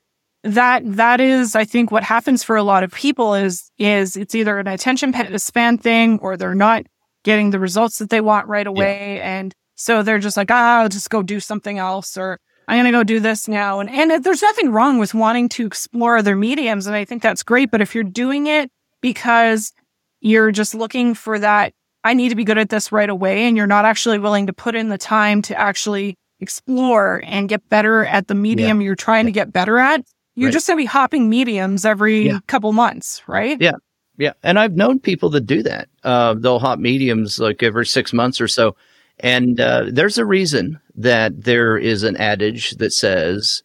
[0.44, 4.34] That that is i think what happens for a lot of people is is it's
[4.34, 6.84] either an attention span thing or they're not
[7.24, 9.20] getting the results that they want right away.
[9.20, 12.84] And so they're just like ah i'll just go do something else or i'm going
[12.84, 13.80] to go do this now.
[13.80, 17.42] And and there's nothing wrong with wanting to explore other mediums and i think that's
[17.42, 17.72] great.
[17.72, 19.72] But if you're doing it because
[20.20, 21.72] you're just looking for that
[22.04, 24.52] i need to be good at this right away and you're not actually willing to
[24.52, 29.26] put in the time to actually explore and get better at the medium you're trying
[29.26, 30.00] to get better at
[30.34, 30.52] you're Right.
[30.52, 32.38] just going to be hopping mediums every Yeah.
[32.46, 33.60] couple months, right?
[33.60, 33.72] Yeah.
[34.16, 35.88] Yeah, and I've known people that do that.
[36.04, 38.76] Uh, they'll hop mediums like every six months or so,
[39.18, 43.64] and uh, there's a reason that there is an adage that says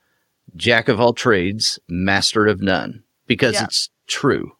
[0.55, 3.65] "Jack of all trades, master of none," because Yeah.
[3.65, 4.53] it's true.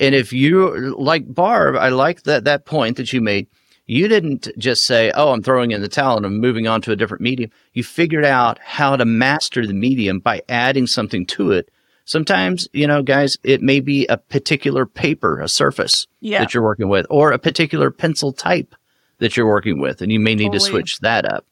[0.00, 3.48] And if you like Barb, I like that that point that you made.
[3.88, 6.92] You didn't just say, "Oh, I'm throwing in the towel and I'm moving on to
[6.92, 11.52] a different medium." You figured out how to master the medium by adding something to
[11.52, 11.70] it.
[12.04, 16.38] Sometimes, you know, guys, it may be a particular paper, a surface Yeah.
[16.40, 18.74] that you're working with, or a particular pencil type
[19.18, 21.46] that you're working with, and you may need to switch that up.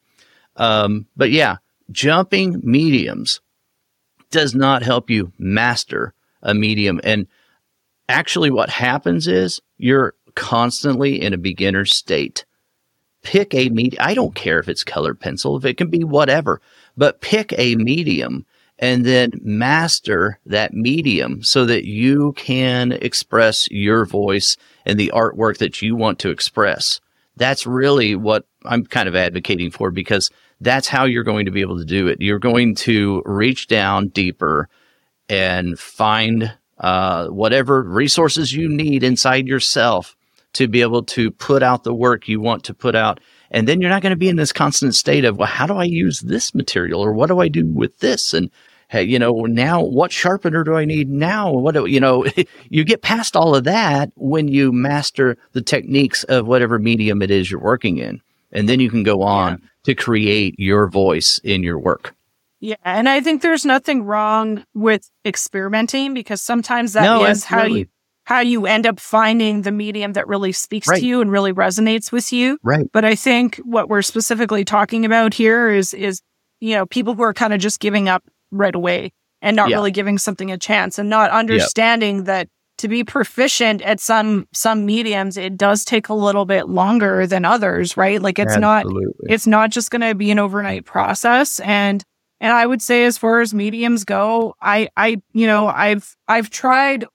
[0.56, 1.56] Um, but yeah,
[1.90, 3.40] jumping mediums
[4.30, 7.00] does not help you master a medium.
[7.02, 7.26] And
[8.08, 12.44] actually, what happens is you're constantly in a beginner state.
[13.22, 14.00] Pick a medium.
[14.00, 16.60] I don't care if it's colored pencil, if it can be whatever,
[16.96, 18.46] but pick a medium
[18.78, 25.58] and then master that medium so that you can express your voice and the artwork
[25.58, 27.00] that you want to express.
[27.36, 31.62] That's really what I'm kind of advocating for because that's how you're going to be
[31.62, 32.20] able to do it.
[32.20, 34.68] You're going to reach down deeper
[35.28, 40.16] and find uh, whatever resources you need inside yourself
[40.56, 43.20] to be able to put out the work you want to put out.
[43.50, 45.74] And then you're not going to be in this constant state of, well, how do
[45.74, 48.34] I use this material or what do I do with this?
[48.34, 48.50] And,
[48.88, 51.52] hey, you know, now what sharpener do I need now?
[51.52, 52.26] What do, you know,
[52.68, 57.30] you get past all of that when you master the techniques of whatever medium it
[57.30, 58.20] is you're working in.
[58.52, 62.14] And then you can go on to create your voice in your work.
[62.60, 62.76] Yeah.
[62.84, 67.80] And I think there's nothing wrong with experimenting because sometimes that is No, how absolutely.
[67.80, 67.86] you
[68.26, 71.00] how you end up finding the medium that really speaks Right.
[71.00, 72.58] to you and really resonates with you.
[72.62, 72.86] Right.
[72.92, 76.20] But I think what we're specifically talking about here is is
[76.60, 79.12] you know people who are kind of just giving up right away
[79.42, 79.76] and not Yeah.
[79.76, 82.48] really giving something a chance and not understanding that
[82.78, 87.44] to be proficient at some some mediums it does take a little bit longer than
[87.44, 88.84] others right like it's not
[89.30, 92.04] it's not just going to be an overnight process and
[92.40, 96.50] and i would say as far as mediums go i i you know i've i've
[96.50, 97.06] tried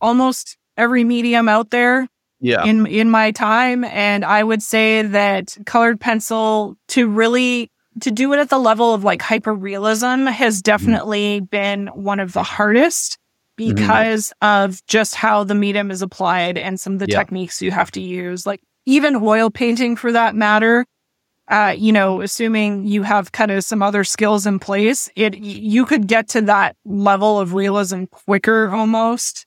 [0.00, 2.08] almost every medium out there
[2.40, 2.64] Yeah.
[2.64, 7.70] in in my time and I would say that colored pencil to really
[8.00, 12.32] to do it at the level of like hyper realism has definitely been one of
[12.32, 13.18] the hardest
[13.56, 17.18] because of just how the medium is applied and some of the Yeah.
[17.18, 20.86] techniques you have to use like even oil painting for that matter
[21.48, 25.84] uh, you know, assuming you have kind of some other skills in place, it you
[25.84, 29.46] could get to that level of realism quicker almost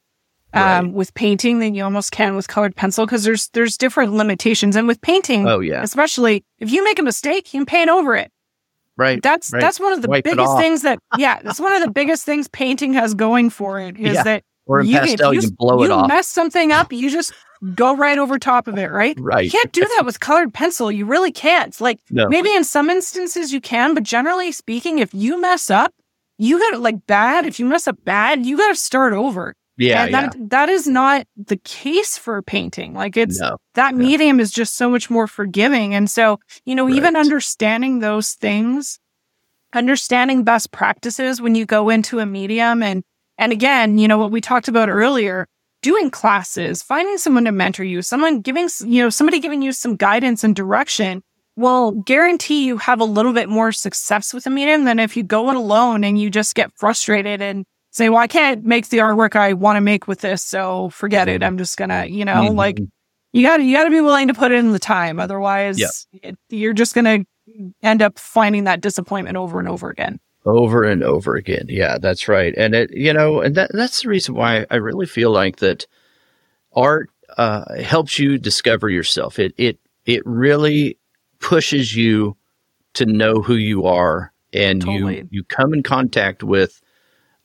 [0.53, 0.93] um, Right.
[0.93, 4.75] with painting than you almost can with colored pencil because there's there's different limitations.
[4.75, 5.81] And with painting, Oh yeah.
[5.83, 8.31] especially if you make a mistake, you can paint over it.
[8.95, 9.21] Right.
[9.21, 9.59] That's right.
[9.61, 12.47] that's one of the Wipe biggest things that yeah, that's one of the biggest things
[12.47, 14.23] painting has going for it is Yeah.
[14.23, 16.07] that Or in you, pastel, you, you, can blow you it off.
[16.07, 17.33] mess something up, you just
[17.73, 19.17] go right over top of it, right?
[19.19, 19.45] right.
[19.45, 20.91] You can't do that with colored pencil.
[20.91, 21.79] You really can't.
[21.81, 22.27] Like No.
[22.27, 25.93] maybe in some instances you can, but generally speaking, if you mess up,
[26.37, 27.45] you got to like bad.
[27.45, 29.55] If you mess up bad, you got to start over.
[29.77, 30.03] Yeah.
[30.03, 30.21] and yeah.
[30.21, 32.93] that that is not the case for painting.
[32.93, 33.57] Like it's no.
[33.75, 33.97] that Yeah.
[33.97, 35.95] medium is just so much more forgiving.
[35.95, 38.99] And so, you know, even understanding those things,
[39.73, 43.03] understanding best practices when you go into a medium and
[43.37, 45.47] and again, you know, what we talked about earlier,
[45.81, 49.95] doing classes, finding someone to mentor you, someone giving, you know, somebody giving you some
[49.95, 51.23] guidance and direction
[51.55, 55.23] will guarantee you have a little bit more success with a medium than if you
[55.23, 58.97] go it alone and you just get frustrated and say, well, I can't make the
[58.97, 60.43] artwork I want to make with this.
[60.43, 61.41] So forget it.
[61.43, 62.55] I'm just gonna, you know, Mhm.
[62.57, 62.79] like
[63.31, 65.19] you gotta, you gotta be willing to put in the time.
[65.19, 67.19] Otherwise it, you're just gonna
[67.81, 70.19] end up finding that disappointment over and over again.
[70.45, 71.65] over and over again.
[71.69, 72.53] Yeah, that's right.
[72.57, 75.85] And it, you know, and that, that's the reason why I really feel like that
[76.73, 79.39] art uh, helps you discover yourself.
[79.39, 80.97] It it it really
[81.39, 82.35] pushes you
[82.95, 85.17] to know who you are, and Totally.
[85.19, 86.81] you you come in contact with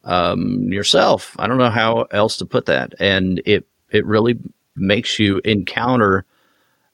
[0.04, 1.34] um, yourself.
[1.38, 4.38] I don't know how else to put that, and it it really
[4.76, 6.24] makes you encounter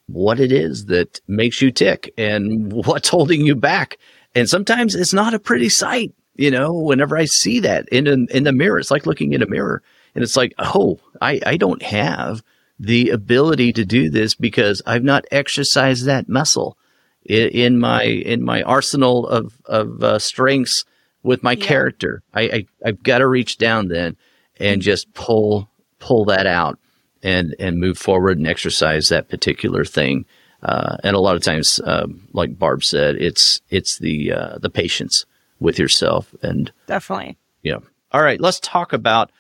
[0.07, 3.98] what it is that makes you tick and what's holding you back.
[4.34, 6.12] And sometimes it's not a pretty sight.
[6.36, 9.42] You know, whenever I see that in in, in the mirror, it's like looking in
[9.42, 9.82] a mirror,
[10.14, 12.42] and it's like, oh, I I don't have
[12.80, 16.76] the ability to do this because I've not exercised that muscle
[17.24, 20.84] in, in my in my arsenal of of uh, strengths
[21.24, 21.64] with my Yeah.
[21.66, 22.22] character.
[22.32, 24.16] I, I I've got to reach down then
[24.60, 25.68] and just pull
[25.98, 26.78] pull that out
[27.22, 30.24] and and move forward and exercise that particular thing.
[30.62, 34.70] Uh, and a lot of times, um, like Barb said, it's it's the uh, the
[34.70, 35.26] patience
[35.60, 37.36] with yourself and Definitely.
[37.62, 37.78] yeah.
[38.12, 39.30] All right, let's talk about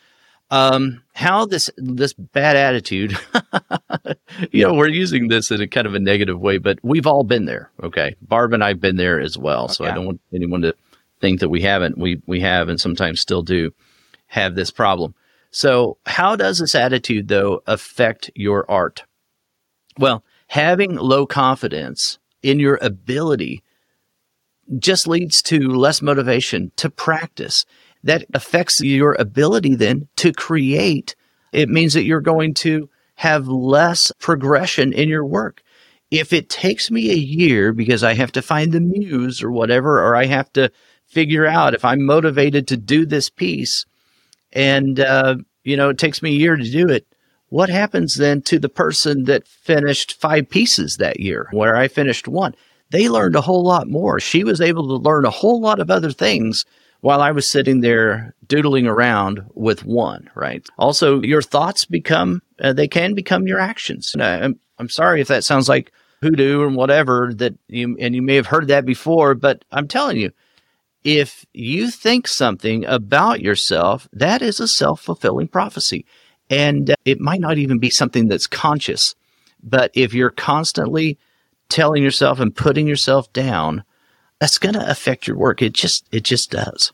[0.50, 3.16] um, how this this bad attitude.
[4.52, 7.24] you know, we're using this in a kind of a negative way, but we've all
[7.24, 7.70] been there.
[7.82, 9.68] Okay, Barb and I've been there as well.
[9.68, 10.74] So I don't want anyone to
[11.20, 11.98] think that we haven't.
[11.98, 13.72] We we have, and sometimes still do
[14.28, 15.14] have this problem.
[15.50, 19.04] So, how does this attitude though affect your art?
[19.98, 23.62] Well, having low confidence in your ability
[24.78, 27.64] just leads to less motivation to practice.
[28.02, 31.14] That affects your ability then to create.
[31.52, 35.62] It means that you're going to have less progression in your work.
[36.10, 40.04] If it takes me a year because I have to find the muse or whatever,
[40.04, 40.70] or I have to
[41.14, 43.86] figure out if I'm motivated to do this piece,
[44.52, 47.06] and uh, you know it takes me a year to do it,
[47.48, 52.26] what happens then to the person that finished five pieces that year, where I finished
[52.26, 52.54] one?
[52.90, 54.20] They learned a whole lot more.
[54.20, 56.64] She was able to learn a whole lot of other things
[57.00, 60.66] while I was sitting there doodling around with one, right?
[60.78, 64.12] Also, your thoughts become, uh, they can become your actions.
[64.14, 65.92] And I, I'm, I'm sorry if that sounds like
[66.22, 70.16] hoodoo and whatever that you, and you may have heard that before, but I'm telling
[70.16, 70.32] you,
[71.04, 76.06] if you think something about yourself, that is a self fulfilling prophecy.
[76.50, 79.14] And uh, it might not even be something that's conscious,
[79.62, 81.18] but if you're constantly
[81.68, 83.84] telling yourself and putting yourself down,
[84.40, 85.62] that's going to affect your work.
[85.62, 86.92] It just, it just does.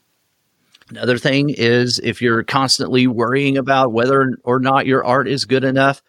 [0.91, 5.63] Another thing is if you're constantly worrying about whether or not your art is good
[5.63, 6.03] enough,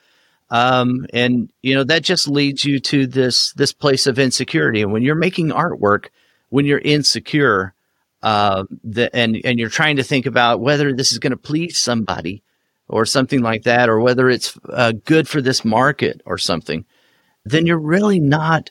[0.50, 4.82] um, and you know that just leads you to this this place of insecurity.
[4.82, 6.08] And when you're making artwork,
[6.50, 7.74] when you're insecure,
[8.24, 11.80] uh, the, and and you're trying to think about whether this is going to please
[11.80, 12.44] somebody
[12.88, 16.86] or something like that, or whether it's uh, good for this market or something,
[17.46, 18.70] then you're really not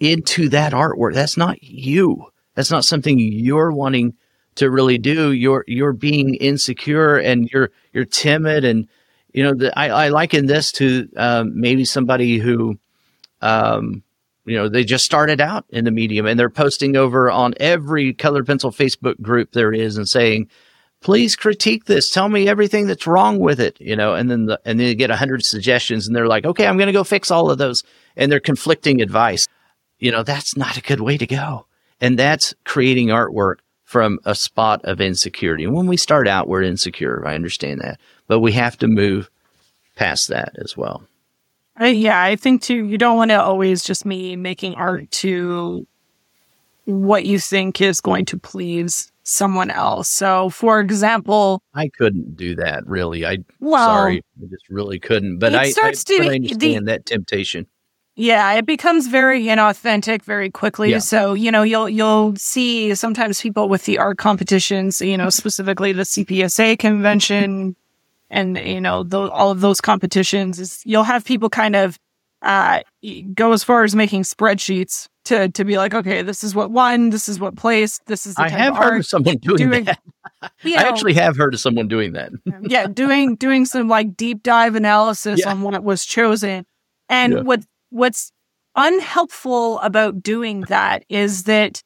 [0.00, 1.14] into that artwork.
[1.14, 2.26] That's not you.
[2.54, 4.14] That's not something you're wanting
[4.56, 5.32] to really do.
[5.32, 8.88] You're you're being insecure and you're you're timid and
[9.32, 12.78] you know the, I, I liken this to um, maybe somebody who
[13.40, 14.02] um,
[14.44, 18.12] you know they just started out in the medium and they're posting over on every
[18.12, 20.48] colored pencil Facebook group there is and saying
[21.02, 22.10] please critique this.
[22.10, 24.94] Tell me everything that's wrong with it, you know, and then the, and then you
[24.94, 27.58] get a hundred suggestions and they're like, okay, I'm going to go fix all of
[27.58, 27.82] those.
[28.16, 29.46] And they're conflicting advice.
[29.98, 31.66] You know, that's not a good way to go.
[32.00, 35.64] And that's creating artwork from a spot of insecurity.
[35.64, 37.26] And when we start out, we're insecure.
[37.26, 39.30] I understand that, but we have to move
[39.96, 41.02] past that as well.
[41.76, 45.86] I, yeah, I think too, you don't want to always just be making art to
[46.84, 50.08] what you think is going to please someone else.
[50.08, 53.24] So, for example, I couldn't do that really.
[53.24, 55.38] I well, sorry, I just really couldn't.
[55.38, 57.66] But I, starts I, to, I understand the, that temptation.
[58.14, 60.90] Yeah, it becomes very inauthentic very quickly.
[60.90, 60.98] Yeah.
[60.98, 65.92] So, you know, you'll you'll see sometimes people with the art competitions, you know, specifically
[65.92, 67.74] the CPSA convention
[68.32, 71.98] and you know, all of those competitions is you'll have people kind of
[72.40, 72.80] uh,
[73.34, 77.10] go as far as making spreadsheets to to be like, okay, this is what won,
[77.10, 78.34] this is what placed, this is.
[78.38, 80.00] I have of heard of someone doing, doing that.
[80.64, 82.32] You know, I actually have heard of someone doing that.
[82.62, 85.50] yeah, doing doing some like deep dive analysis yeah.
[85.50, 86.66] on what was chosen,
[87.08, 87.40] and yeah.
[87.42, 87.60] what
[87.90, 88.32] what's
[88.74, 91.80] unhelpful about doing that is that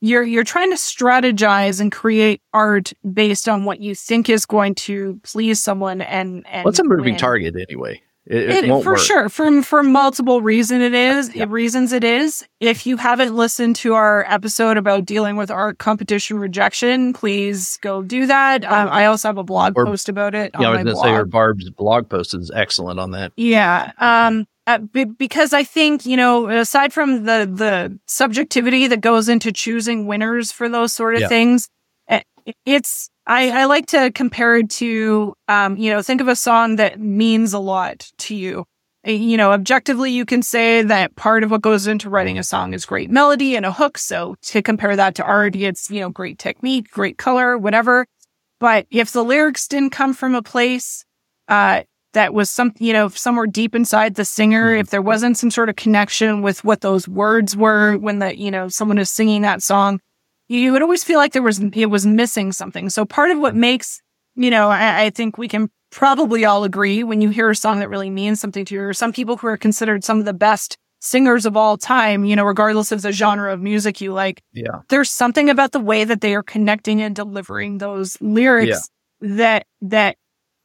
[0.00, 4.74] you're you're trying to strategize and create art based on what you think is going
[4.74, 8.98] to please someone and and what's a moving target anyway it, it, for work.
[8.98, 11.46] sure, for for multiple reason it is yeah.
[11.48, 12.46] reasons it is.
[12.60, 18.02] If you haven't listened to our episode about dealing with art competition rejection, please go
[18.02, 18.64] do that.
[18.64, 20.52] Um, I also have a blog or, post about it.
[20.60, 23.32] Yeah, I was going to say, or Barb's blog post is excellent on that.
[23.36, 29.00] Yeah, um, uh, b- because I think you know, aside from the the subjectivity that
[29.00, 31.28] goes into choosing winners for those sort of yeah.
[31.28, 31.68] things,
[32.08, 32.22] eh,
[32.64, 36.76] it's I, I like to compare it to, um, you know, think of a song
[36.76, 38.64] that means a lot to you.
[39.04, 42.42] Eh, you know, objectively, you can say that part of what goes into writing a
[42.42, 43.98] song is great melody and a hook.
[43.98, 48.06] So to compare that to art, it's, you know, great technique, great color, whatever.
[48.58, 51.04] But if the lyrics didn't come from a place,
[51.48, 51.82] uh,
[52.12, 54.80] that was some, you know, somewhere deep inside the singer, mm-hmm.
[54.80, 58.50] if there wasn't some sort of connection with what those words were when the, you
[58.50, 60.00] know, someone is singing that song,
[60.50, 62.90] you would always feel like there was it was missing something.
[62.90, 64.02] So part of what makes
[64.34, 67.80] you know I, I, think we can probably all agree when you hear a song
[67.80, 70.32] that really means something to you, or some people who are considered some of the
[70.32, 74.42] best singers of all time, you know, regardless of the genre of music you like.
[74.52, 74.80] Yeah.
[74.88, 78.90] There's something about the way that they are connecting and delivering those lyrics
[79.20, 79.36] yeah.
[79.36, 80.16] that that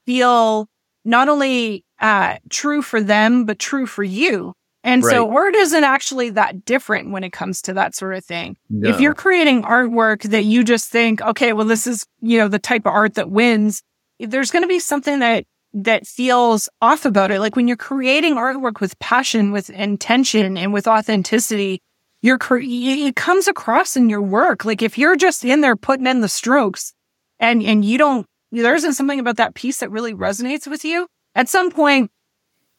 [0.05, 0.67] feel
[1.05, 4.53] not only uh, true for them but true for you.
[4.83, 5.11] And right.
[5.11, 8.55] so art isn't actually that different when it comes to that sort of thing.
[8.69, 8.89] No.
[8.89, 12.59] If you're creating artwork that you just think, okay, well, this is, you know, the
[12.59, 13.81] type of art that wins,
[14.19, 17.39] there's going to be something that that feels off about it.
[17.39, 21.81] Like when you're creating artwork with passion, with intention, and with authenticity,
[22.21, 24.65] you're cre- it comes across in your work.
[24.65, 26.93] Like if you're just in there putting in the strokes,
[27.39, 28.25] and and you don't,
[28.61, 31.07] there isn't something about that piece that really resonates with you.
[31.35, 32.11] At some point,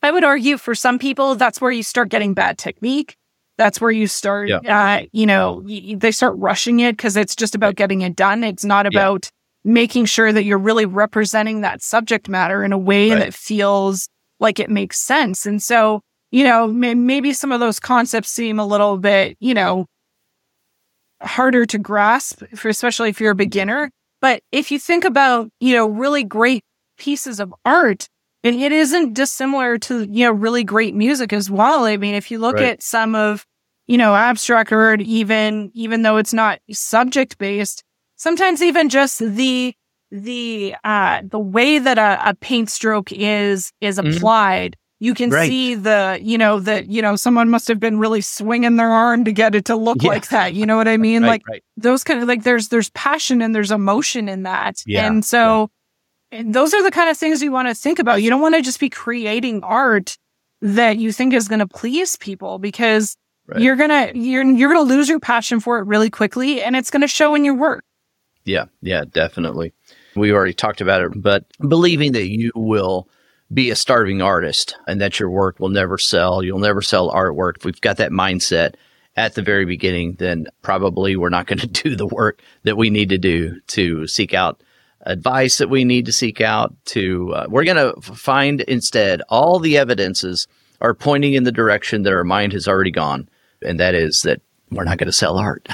[0.03, 3.17] I would argue for some people, that's where you start getting bad technique.
[3.59, 4.59] That's where you start, yeah.
[5.01, 8.45] uh, you know, y- they start rushing it because it's just about getting it done.
[8.45, 9.31] It's not about
[9.65, 9.73] yeah.
[9.73, 13.19] making sure that you're really representing that subject matter in a way right.
[13.19, 14.09] that feels
[14.41, 15.47] like it makes sense.
[15.47, 19.55] And so, you know, may- maybe some of those concepts seem a little bit, you
[19.55, 19.87] know,
[21.23, 23.91] harder to grasp, especially if you're a beginner.
[24.27, 26.65] But if you think about, you know, really great
[26.99, 28.09] pieces of art,
[28.43, 31.85] and it isn't dissimilar to, you know, really great music as well.
[31.85, 32.65] I mean, if you look right.
[32.65, 33.47] at some of,
[33.87, 37.85] you know, abstract art, even, even though it's not subject based,
[38.17, 39.73] sometimes even just the,
[40.11, 44.17] the, uh, the way that a, a paint stroke is, is mm-hmm.
[44.17, 44.73] applied.
[44.73, 44.86] Mm-hmm.
[44.99, 45.47] You can right.
[45.47, 49.25] see the, you know, that, you know, someone must have been really swinging their arm
[49.27, 50.09] to get it to look yeah.
[50.09, 50.55] like that.
[50.55, 51.23] You know what I mean?
[51.23, 54.83] right, like those kind of like there's, there's passion and there's emotion in that.
[54.87, 55.07] Yeah.
[55.07, 55.71] And so,
[56.33, 58.23] and those are the kind of things you want to think about.
[58.23, 60.17] You don't want to just be creating art
[60.63, 63.17] that you think is going to please people because
[63.47, 63.61] right.
[63.61, 66.75] you're going to you're you're going to lose your passion for it really quickly and
[66.75, 67.85] it's going to show in your work.
[68.45, 69.75] Yeah, yeah, definitely.
[70.15, 73.09] We already talked about it, but believing that you will
[73.53, 77.59] be a starving artist and that your work will never sell, you'll never sell artwork.
[77.59, 78.75] If we've got that mindset
[79.17, 82.91] at the very beginning, then probably we're not going to do the work that we
[82.91, 84.63] need to do to seek out
[85.07, 89.59] advice that we need to seek out to uh, we're going to find instead all
[89.59, 90.49] the evidences
[90.81, 93.29] are pointing in the direction that our mind has already gone
[93.63, 95.69] and that is that we're not going to sell art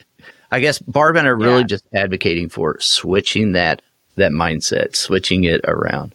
[0.50, 1.66] i guess barb and i are really yeah.
[1.66, 3.80] just advocating for switching that
[4.16, 6.14] that mindset switching it around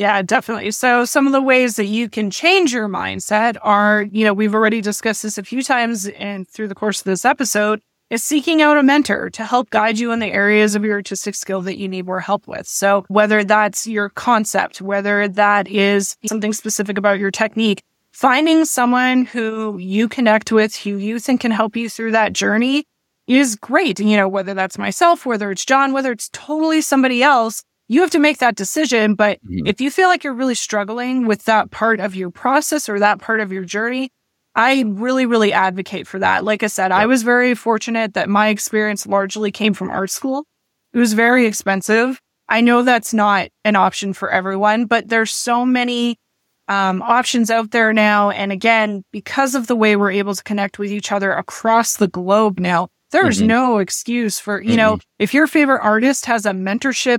[0.00, 0.70] yeah, definitely.
[0.70, 4.54] So some of the ways that you can change your mindset are, you know, we've
[4.54, 8.62] already discussed this a few times and through the course of this episode, is seeking
[8.62, 11.76] out a mentor to help guide you in the areas of your artistic skill that
[11.76, 12.66] you need more help with.
[12.66, 19.26] So whether that's your concept, whether that is something specific about your technique, finding someone
[19.26, 22.84] who you connect with, who you think can help you through that journey
[23.26, 24.00] is great.
[24.00, 28.10] You know, whether that's myself, whether it's John, whether it's totally somebody else, you have
[28.10, 29.14] to make that decision.
[29.16, 29.66] But mm-hmm.
[29.66, 33.18] if you feel like you're really struggling with that part of your process or that
[33.18, 34.10] part of your journey,
[34.54, 36.44] I really, really advocate for that.
[36.44, 40.46] Like I said, I was very fortunate that my experience largely came from art school.
[40.92, 42.20] It was very expensive.
[42.48, 46.16] I know that's not an option for everyone, but there's so many
[46.68, 48.30] um, options out there now.
[48.30, 52.08] And again, because of the way we're able to connect with each other across the
[52.08, 53.48] globe now, there's mm-hmm.
[53.48, 54.76] no excuse for, you mm-hmm.
[54.76, 57.18] know, if your favorite artist has a mentorship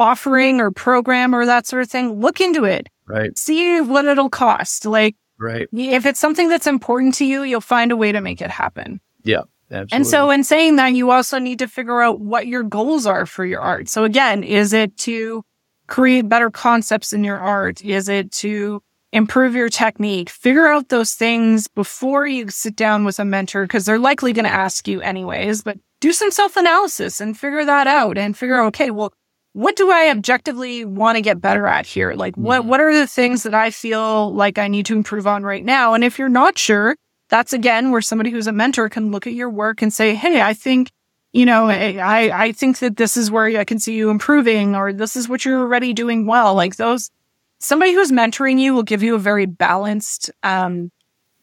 [0.00, 2.88] offering or program or that sort of thing, look into it.
[3.06, 3.36] Right.
[3.38, 4.86] See what it'll cost.
[4.86, 5.68] Like, Right.
[5.72, 9.00] If it's something that's important to you, you'll find a way to make it happen.
[9.24, 9.42] Yeah.
[9.70, 9.96] Absolutely.
[9.96, 13.24] And so, in saying that, you also need to figure out what your goals are
[13.24, 13.88] for your art.
[13.88, 15.44] So, again, is it to
[15.86, 17.82] create better concepts in your art?
[17.82, 18.82] Is it to
[19.12, 20.28] improve your technique?
[20.28, 24.44] Figure out those things before you sit down with a mentor because they're likely going
[24.44, 25.62] to ask you anyways.
[25.62, 29.12] But do some self analysis and figure that out and figure out, okay, well,
[29.52, 32.14] what do I objectively want to get better at here?
[32.14, 32.68] Like what, mm-hmm.
[32.68, 35.94] what are the things that I feel like I need to improve on right now?
[35.94, 36.96] And if you're not sure,
[37.28, 40.40] that's again where somebody who's a mentor can look at your work and say, Hey,
[40.40, 40.90] I think,
[41.32, 44.92] you know, I, I think that this is where I can see you improving or
[44.92, 46.54] this is what you're already doing well.
[46.54, 47.10] Like those,
[47.58, 50.90] somebody who's mentoring you will give you a very balanced, um,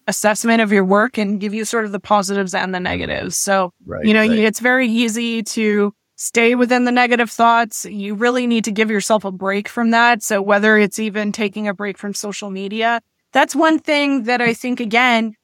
[0.09, 3.35] assessment of your work and give you sort of the positives and the negatives.
[3.35, 4.31] So, right, you know, right.
[4.31, 7.85] it's very easy to, stay within the negative thoughts.
[7.85, 10.21] You really need to give yourself a break from that.
[10.21, 13.01] So whether it's even taking a break from social media,
[13.31, 15.35] that's one thing that I think again,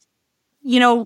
[0.61, 1.05] you know,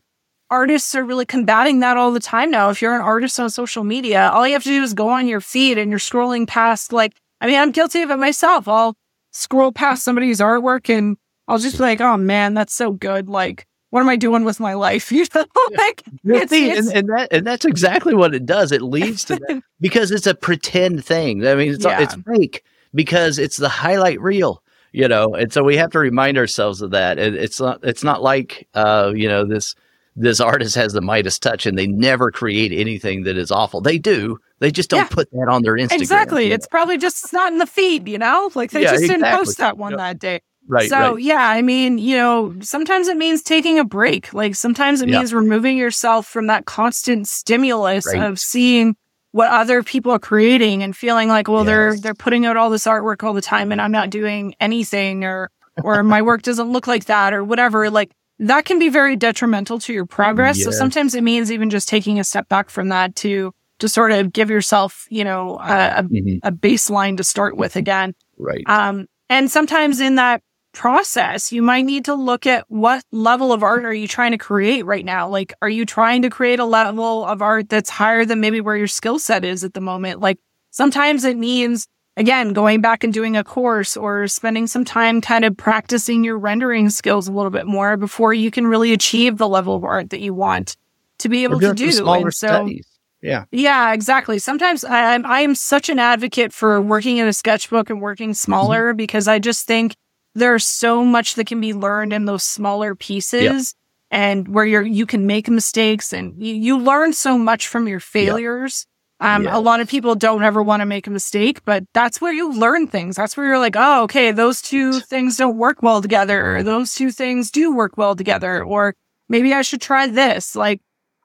[0.50, 2.70] artists are really combating that all the time now.
[2.70, 5.28] If you're an artist on social media, all you have to do is go on
[5.28, 8.68] your feed and you're scrolling past like, I mean, I'm guilty of it myself.
[8.70, 8.96] I'll
[9.32, 11.18] scroll past somebody's artwork and
[11.50, 13.28] I'll just be like, oh man, that's so good.
[13.28, 15.12] Like, what am I doing with my life?
[15.18, 15.46] You know,
[15.78, 18.72] like it's, it's, and, and, that and that's exactly what it does.
[18.72, 21.46] It leads to that because it's a pretend thing.
[21.48, 22.02] I mean, it's yeah.
[22.02, 22.64] it's fake
[22.94, 25.34] because it's the highlight reel, you know.
[25.34, 27.18] And so we have to remind ourselves of that.
[27.18, 29.76] And it's not it's not like uh, you know this
[30.18, 33.82] this artist has the Midas touch and they never create anything that is awful.
[33.82, 34.40] They do.
[34.60, 35.08] They just don't yeah.
[35.10, 36.00] put that on their Instagram.
[36.00, 36.52] Exactly.
[36.52, 38.50] It's probably just it's not in the feed, you know?
[38.56, 39.24] Like they yeah, just exactly.
[39.24, 40.00] didn't post that one yep.
[40.00, 40.42] that day.
[40.68, 40.90] Right.
[40.90, 41.24] So right.
[41.24, 44.34] yeah, I mean, you know, sometimes it means taking a break.
[44.34, 48.22] Like sometimes it means removing yourself from that constant stimulus right.
[48.22, 48.96] of seeing
[49.32, 51.68] what other people are creating and feeling like, well, yes.
[51.68, 55.24] they're they're putting out all this artwork all the time and I'm not doing anything
[55.24, 55.52] or
[55.84, 57.90] or my work doesn't look like that or whatever.
[57.90, 60.58] Like that can be very detrimental to your progress.
[60.58, 60.66] Yes.
[60.66, 64.12] So sometimes it means even just taking a step back from that to to sort
[64.12, 66.38] of give yourself, you know, a, mm-hmm.
[66.42, 68.16] a baseline to start with again.
[68.38, 68.64] Right.
[68.66, 70.42] Um, and sometimes in that
[70.78, 74.38] process, you might need to look at what level of art are you trying to
[74.38, 75.28] create right now?
[75.28, 78.78] Like, are you trying to create a level of art that's higher than maybe where
[78.78, 80.20] your skill set is at the moment?
[80.20, 80.38] Like,
[80.70, 85.46] sometimes it means, again, going back and doing a course or spending some time kind
[85.46, 89.50] of practicing your rendering skills a little bit more before you can really achieve the
[89.50, 90.78] level of art that you want
[91.18, 91.92] to be able to do.
[91.92, 92.88] Smaller so, studies.
[93.24, 93.46] Yeah.
[93.52, 94.38] Yeah, exactly.
[94.38, 98.92] Sometimes I, I am such an advocate for working in a sketchbook and working smaller
[98.92, 98.98] mm-hmm.
[98.98, 99.96] because I just think
[100.38, 103.76] there's so much that can be learned in those smaller pieces
[104.12, 104.20] yep.
[104.20, 108.00] and where you're you can make mistakes and you, you learn so much from your
[108.00, 108.86] failures.
[108.88, 108.94] Yep.
[109.20, 109.56] Um, yes.
[109.56, 112.54] a lot of people don't ever want to make a mistake, but that's where you
[112.54, 113.16] learn things.
[113.16, 116.94] That's where you're like, oh, okay, those two things don't work well together, or those
[116.94, 118.94] two things do work well together, or
[119.28, 120.56] maybe I should try this.
[120.56, 120.82] Like,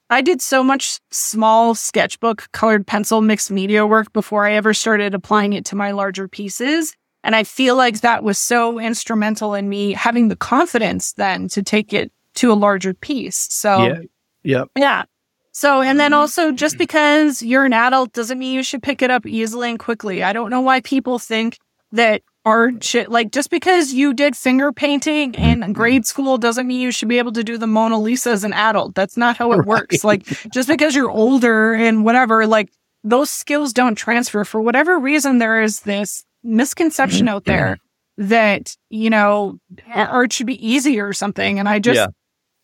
[0.08, 5.12] I did so much small sketchbook, colored pencil, mixed media work before I ever started
[5.12, 6.96] applying it to my larger pieces.
[7.24, 11.62] And I feel like that was so instrumental in me having the confidence then to
[11.62, 13.48] take it to a larger piece.
[13.50, 14.00] So, yeah.
[14.44, 14.68] Yep.
[14.76, 15.04] Yeah.
[15.52, 19.10] So, and then also just because you're an adult doesn't mean you should pick it
[19.10, 20.22] up easily and quickly.
[20.22, 21.58] I don't know why people think
[21.92, 25.72] that art shit, like just because you did finger painting in mm-hmm.
[25.72, 28.54] grade school doesn't mean you should be able to do the Mona Lisa as an
[28.54, 28.94] adult.
[28.94, 29.66] That's not how it right.
[29.66, 30.02] works.
[30.02, 32.72] Like just because you're older and whatever, like
[33.04, 35.38] those skills don't transfer for whatever reason.
[35.38, 37.78] There is this misconception out there
[38.18, 39.58] that, you know,
[39.94, 41.58] art should be easy or something.
[41.58, 42.06] And I just, yeah.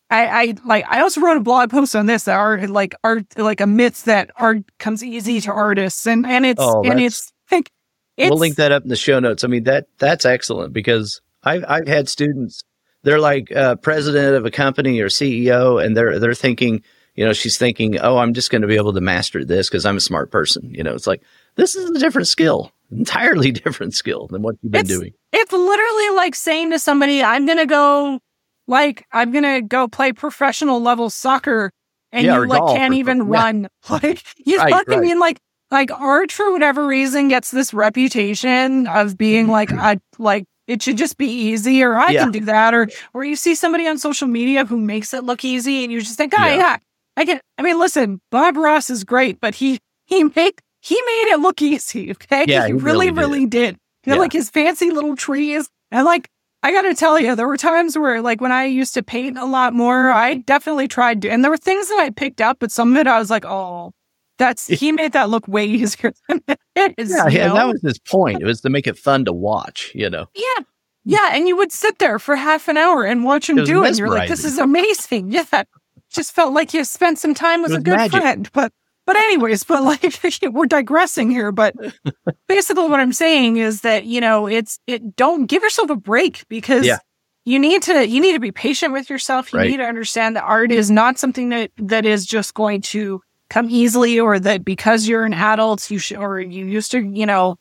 [0.09, 3.25] I, I like, I also wrote a blog post on this that art, like art,
[3.37, 6.05] like a myth that art comes easy to artists.
[6.07, 7.71] And, and it's, oh, and it's like,
[8.17, 9.43] it's, we'll link that up in the show notes.
[9.43, 12.63] I mean, that, that's excellent because I've, I've had students,
[13.03, 16.83] they're like uh, president of a company or CEO, and they're, they're thinking,
[17.15, 19.85] you know, she's thinking, oh, I'm just going to be able to master this because
[19.85, 20.69] I'm a smart person.
[20.73, 21.21] You know, it's like,
[21.55, 25.13] this is a different skill, entirely different skill than what you've been it's, doing.
[25.31, 28.19] It's literally like saying to somebody, I'm going to go,
[28.67, 31.71] like, I'm going to go play professional level soccer
[32.11, 33.23] and Yeah, you like golf can't even yeah.
[33.27, 33.69] run.
[33.89, 35.01] Like, you Right, I right.
[35.01, 35.19] mean?
[35.19, 35.39] Like,
[35.71, 40.97] like art for whatever reason gets this reputation of being like, I like, it should
[40.97, 42.23] just be easy or I Yeah.
[42.23, 42.73] can do that.
[42.73, 45.99] Or, or you see somebody on social media who makes it look easy and you
[45.99, 46.55] just think, oh, Yeah.
[46.55, 46.77] yeah,
[47.17, 47.39] I can.
[47.57, 51.61] I mean, listen, Bob Ross is great, but he, he made, he made it look
[51.61, 52.11] easy.
[52.11, 52.45] Okay.
[52.47, 53.17] Yeah, he, he really, really did.
[53.17, 53.77] really did.
[54.05, 54.19] You know, Yeah.
[54.21, 55.69] like his fancy little trees.
[55.91, 56.29] And like,
[56.63, 59.37] I got to tell you, there were times where, like, when I used to paint
[59.37, 61.29] a lot more, I definitely tried to.
[61.29, 63.45] And there were things that I picked up, but some of it I was like,
[63.45, 63.91] oh,
[64.37, 66.41] that's, he made that look way easier than
[66.75, 67.09] it is.
[67.11, 68.41] Yeah, you and that was his point.
[68.41, 70.27] It was to make it fun to watch, you know.
[70.35, 70.63] yeah.
[71.05, 71.29] Yeah.
[71.33, 73.87] And you would sit there for half an hour and watch him do it.
[73.87, 75.31] And you're like, this is amazing.
[75.31, 75.63] Yeah.
[76.11, 78.19] Just felt like you spent some time with a good magic.
[78.21, 78.49] friend.
[78.51, 78.73] But,
[79.09, 80.19] but anyways, but like
[80.51, 81.51] we're digressing here.
[81.51, 81.73] But
[82.47, 86.47] basically what I'm saying is that, you know, it's, it don't give yourself a break
[86.47, 86.99] because Yeah.
[87.43, 89.51] you need to, you need to be patient with yourself.
[89.51, 89.67] You Right.
[89.71, 93.67] need to understand that art is not something that, that is just going to come
[93.71, 97.55] easily or that because you're an adult, you should, or you used to, you know,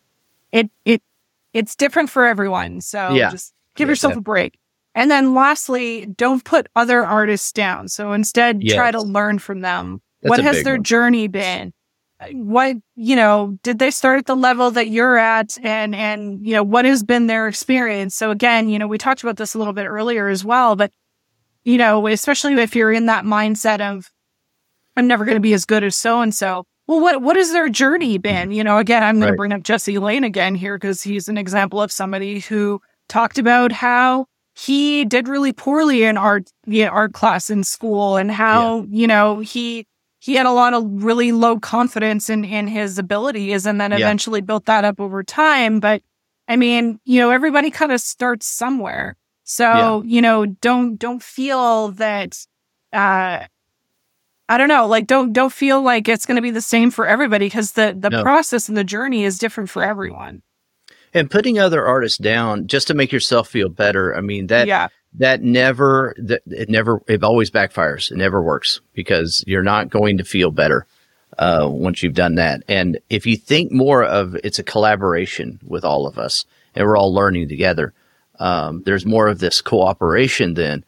[0.52, 1.02] it, it,
[1.54, 2.82] it's different for everyone.
[2.82, 3.30] So Yeah.
[3.30, 4.58] just give Yeah, yourself a break.
[4.94, 7.88] And then lastly, don't put other artists down.
[7.88, 10.02] So instead, try to learn from them.
[10.22, 10.82] That's what has their one.
[10.84, 11.72] journey been?
[12.32, 16.52] What, you know, did they start at the level that you're at and, and, you
[16.52, 18.16] know, what has been their experience?
[18.16, 20.90] So again, you know, we talked about this a little bit earlier as well, but,
[21.64, 24.10] you know, especially if you're in that mindset of,
[24.96, 26.64] I'm never going to be as good as so and so.
[26.88, 28.22] Well, what what has their journey mm-hmm.
[28.22, 28.50] been?
[28.50, 29.30] You know, again, I'm going Right.
[29.32, 33.38] to bring up Jesse Lane again here because he's an example of somebody who talked
[33.38, 38.86] about how he did really poorly in art yeah, art class in school and how
[38.90, 39.86] you know he
[40.20, 43.98] he had a lot of really low confidence in in his abilities and then Yeah.
[43.98, 45.80] eventually built that up over time.
[45.80, 46.02] But
[46.48, 49.16] I mean, you know, everybody kind of starts somewhere.
[49.44, 52.36] So, you know, don't don't feel that
[52.92, 53.44] uh
[54.50, 57.06] I don't know, like don't don't feel like it's going to be the same for
[57.06, 58.22] everybody because the the No.
[58.22, 60.42] process and the journey is different for everyone.
[61.14, 64.14] And putting other artists down just to make yourself feel better.
[64.16, 64.88] I mean, that yeah.
[65.14, 68.10] That never that it never it always backfires.
[68.10, 70.86] It never works because you're not going to feel better
[71.38, 72.62] uh, once you've done that.
[72.68, 76.44] And if you think more of it's a collaboration with all of us
[76.74, 77.92] and we're all learning together,
[78.38, 80.84] um, there's more of this cooperation then,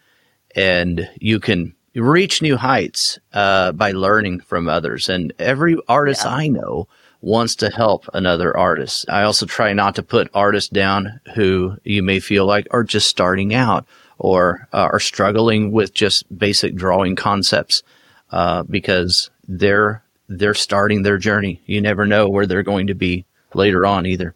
[0.54, 5.08] and you can reach new heights uh, by learning from others.
[5.08, 6.88] And every artist I know
[7.20, 9.04] wants to help another artist.
[9.10, 13.08] I also try not to put artists down who you may feel like are just
[13.08, 13.86] starting out
[14.20, 17.82] or uh, are struggling with just basic drawing concepts
[18.30, 21.60] uh, because they're they're starting their journey.
[21.66, 24.34] You never know where they're going to be later on either.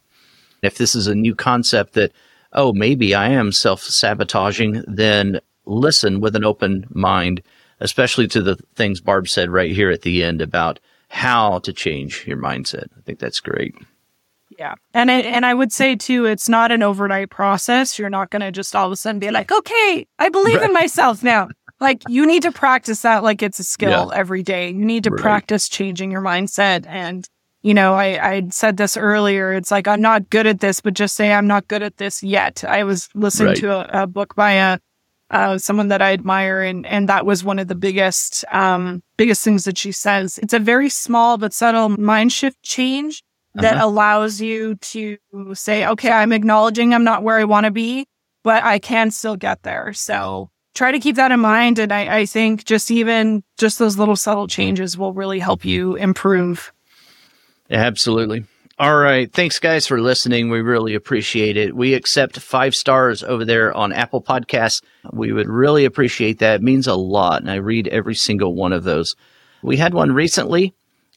[0.63, 2.13] If this is a new concept that
[2.55, 7.43] oh maybe I am self sabotaging, then listen with an open mind,
[7.79, 12.27] especially to the things Barb said right here at the end about how to change
[12.27, 12.89] your mindset.
[12.97, 13.75] I think that's great.
[14.59, 14.75] Yeah.
[14.93, 17.99] And I, and I would say too, it's not an overnight process.
[17.99, 20.73] You're not going to just all of a sudden be like, okay, I believe in
[20.73, 21.49] myself now.
[21.81, 24.69] Like you need to practice that like it's a skill every day.
[24.69, 25.21] You need to Right.
[25.21, 26.87] practice changing your mindset.
[26.87, 27.29] And,
[27.63, 29.53] you know, I, I said this earlier.
[29.53, 32.23] It's like, I'm not good at this, but just say I'm not good at this
[32.23, 32.63] yet.
[32.67, 33.57] I was listening Right.
[33.59, 34.79] to a, a book by a,
[35.31, 39.43] uh, someone that I admire, and and that was one of the biggest um, biggest
[39.43, 40.39] things that she says.
[40.39, 43.23] It's a very small but subtle mind shift change
[43.57, 43.87] that Uh-huh.
[43.87, 45.17] allows you to
[45.55, 48.07] say, okay, I'm acknowledging I'm not where I want to be,
[48.43, 49.93] but I can still get there.
[49.93, 51.79] So try to keep that in mind.
[51.79, 55.95] And I, I think just even just those little subtle changes will really help you
[55.95, 56.73] improve.
[57.71, 58.45] Absolutely.
[58.79, 59.33] All right.
[59.33, 60.51] Thanks, guys, for listening.
[60.51, 61.77] We really appreciate it.
[61.77, 64.83] We accept five stars over there on Apple Podcasts.
[65.13, 66.57] We would really appreciate that.
[66.57, 67.41] It means a lot.
[67.41, 69.15] And I read every single one of those.
[69.63, 70.75] We had one recently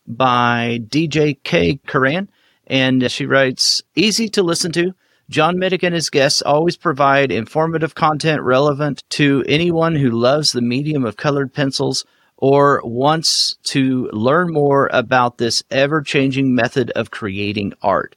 [0.07, 1.79] by DJ K.
[1.87, 2.29] Karan,
[2.67, 4.93] and she writes Easy to listen to.
[5.29, 10.61] John Middick and his guests always provide informative content relevant to anyone who loves the
[10.61, 12.05] medium of colored pencils
[12.37, 18.15] or wants to learn more about this ever changing method of creating art.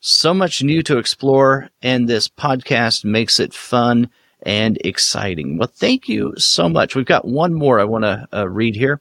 [0.00, 4.10] So much new to explore, and this podcast makes it fun
[4.42, 5.58] and exciting.
[5.58, 6.94] Well, thank you so much.
[6.94, 9.00] We've got one more I want to uh, read here.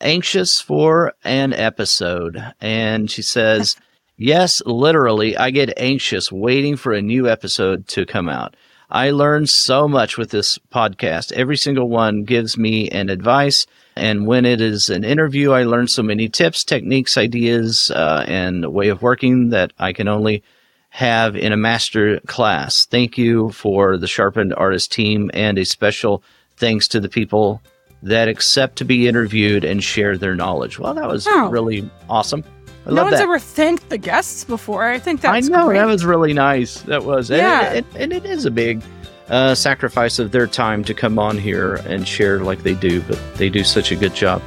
[0.00, 2.42] Anxious for an episode.
[2.60, 3.76] And she says,
[4.22, 8.54] Yes, literally, I get anxious waiting for a new episode to come out.
[8.90, 11.32] I learn so much with this podcast.
[11.32, 13.66] Every single one gives me an advice.
[13.96, 18.70] And when it is an interview, I learn so many tips, techniques, ideas, uh, and
[18.72, 20.42] way of working that I can only
[20.90, 22.84] have in a master class.
[22.84, 26.22] Thank you for the Sharpened Artist team and a special
[26.56, 27.62] thanks to the people
[28.02, 30.78] that accept to be interviewed and share their knowledge.
[30.78, 31.48] Well, that was Oh.
[31.50, 32.42] really awesome.
[32.86, 33.22] I no one's that.
[33.22, 34.84] ever thanked the guests before.
[34.88, 35.78] I think that's I know great.
[35.78, 36.80] that was really nice.
[36.82, 37.70] That was, and Yeah.
[37.72, 38.82] it, and it is a big
[39.28, 43.18] uh, sacrifice of their time to come on here and share like they do, but
[43.36, 44.42] they do such a good job.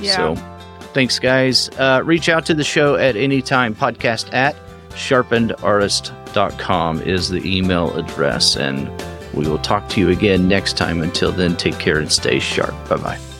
[0.00, 0.16] yeah.
[0.16, 0.34] So,
[0.94, 1.68] thanks, guys.
[1.78, 3.74] Uh, reach out to the show at any time.
[3.74, 4.56] Podcast at
[4.94, 8.88] sharpenedartist.com is the email address, and
[9.36, 11.02] we will talk to you again next time.
[11.02, 12.74] Until then, take care and stay sharp.
[12.88, 13.35] Bye bye.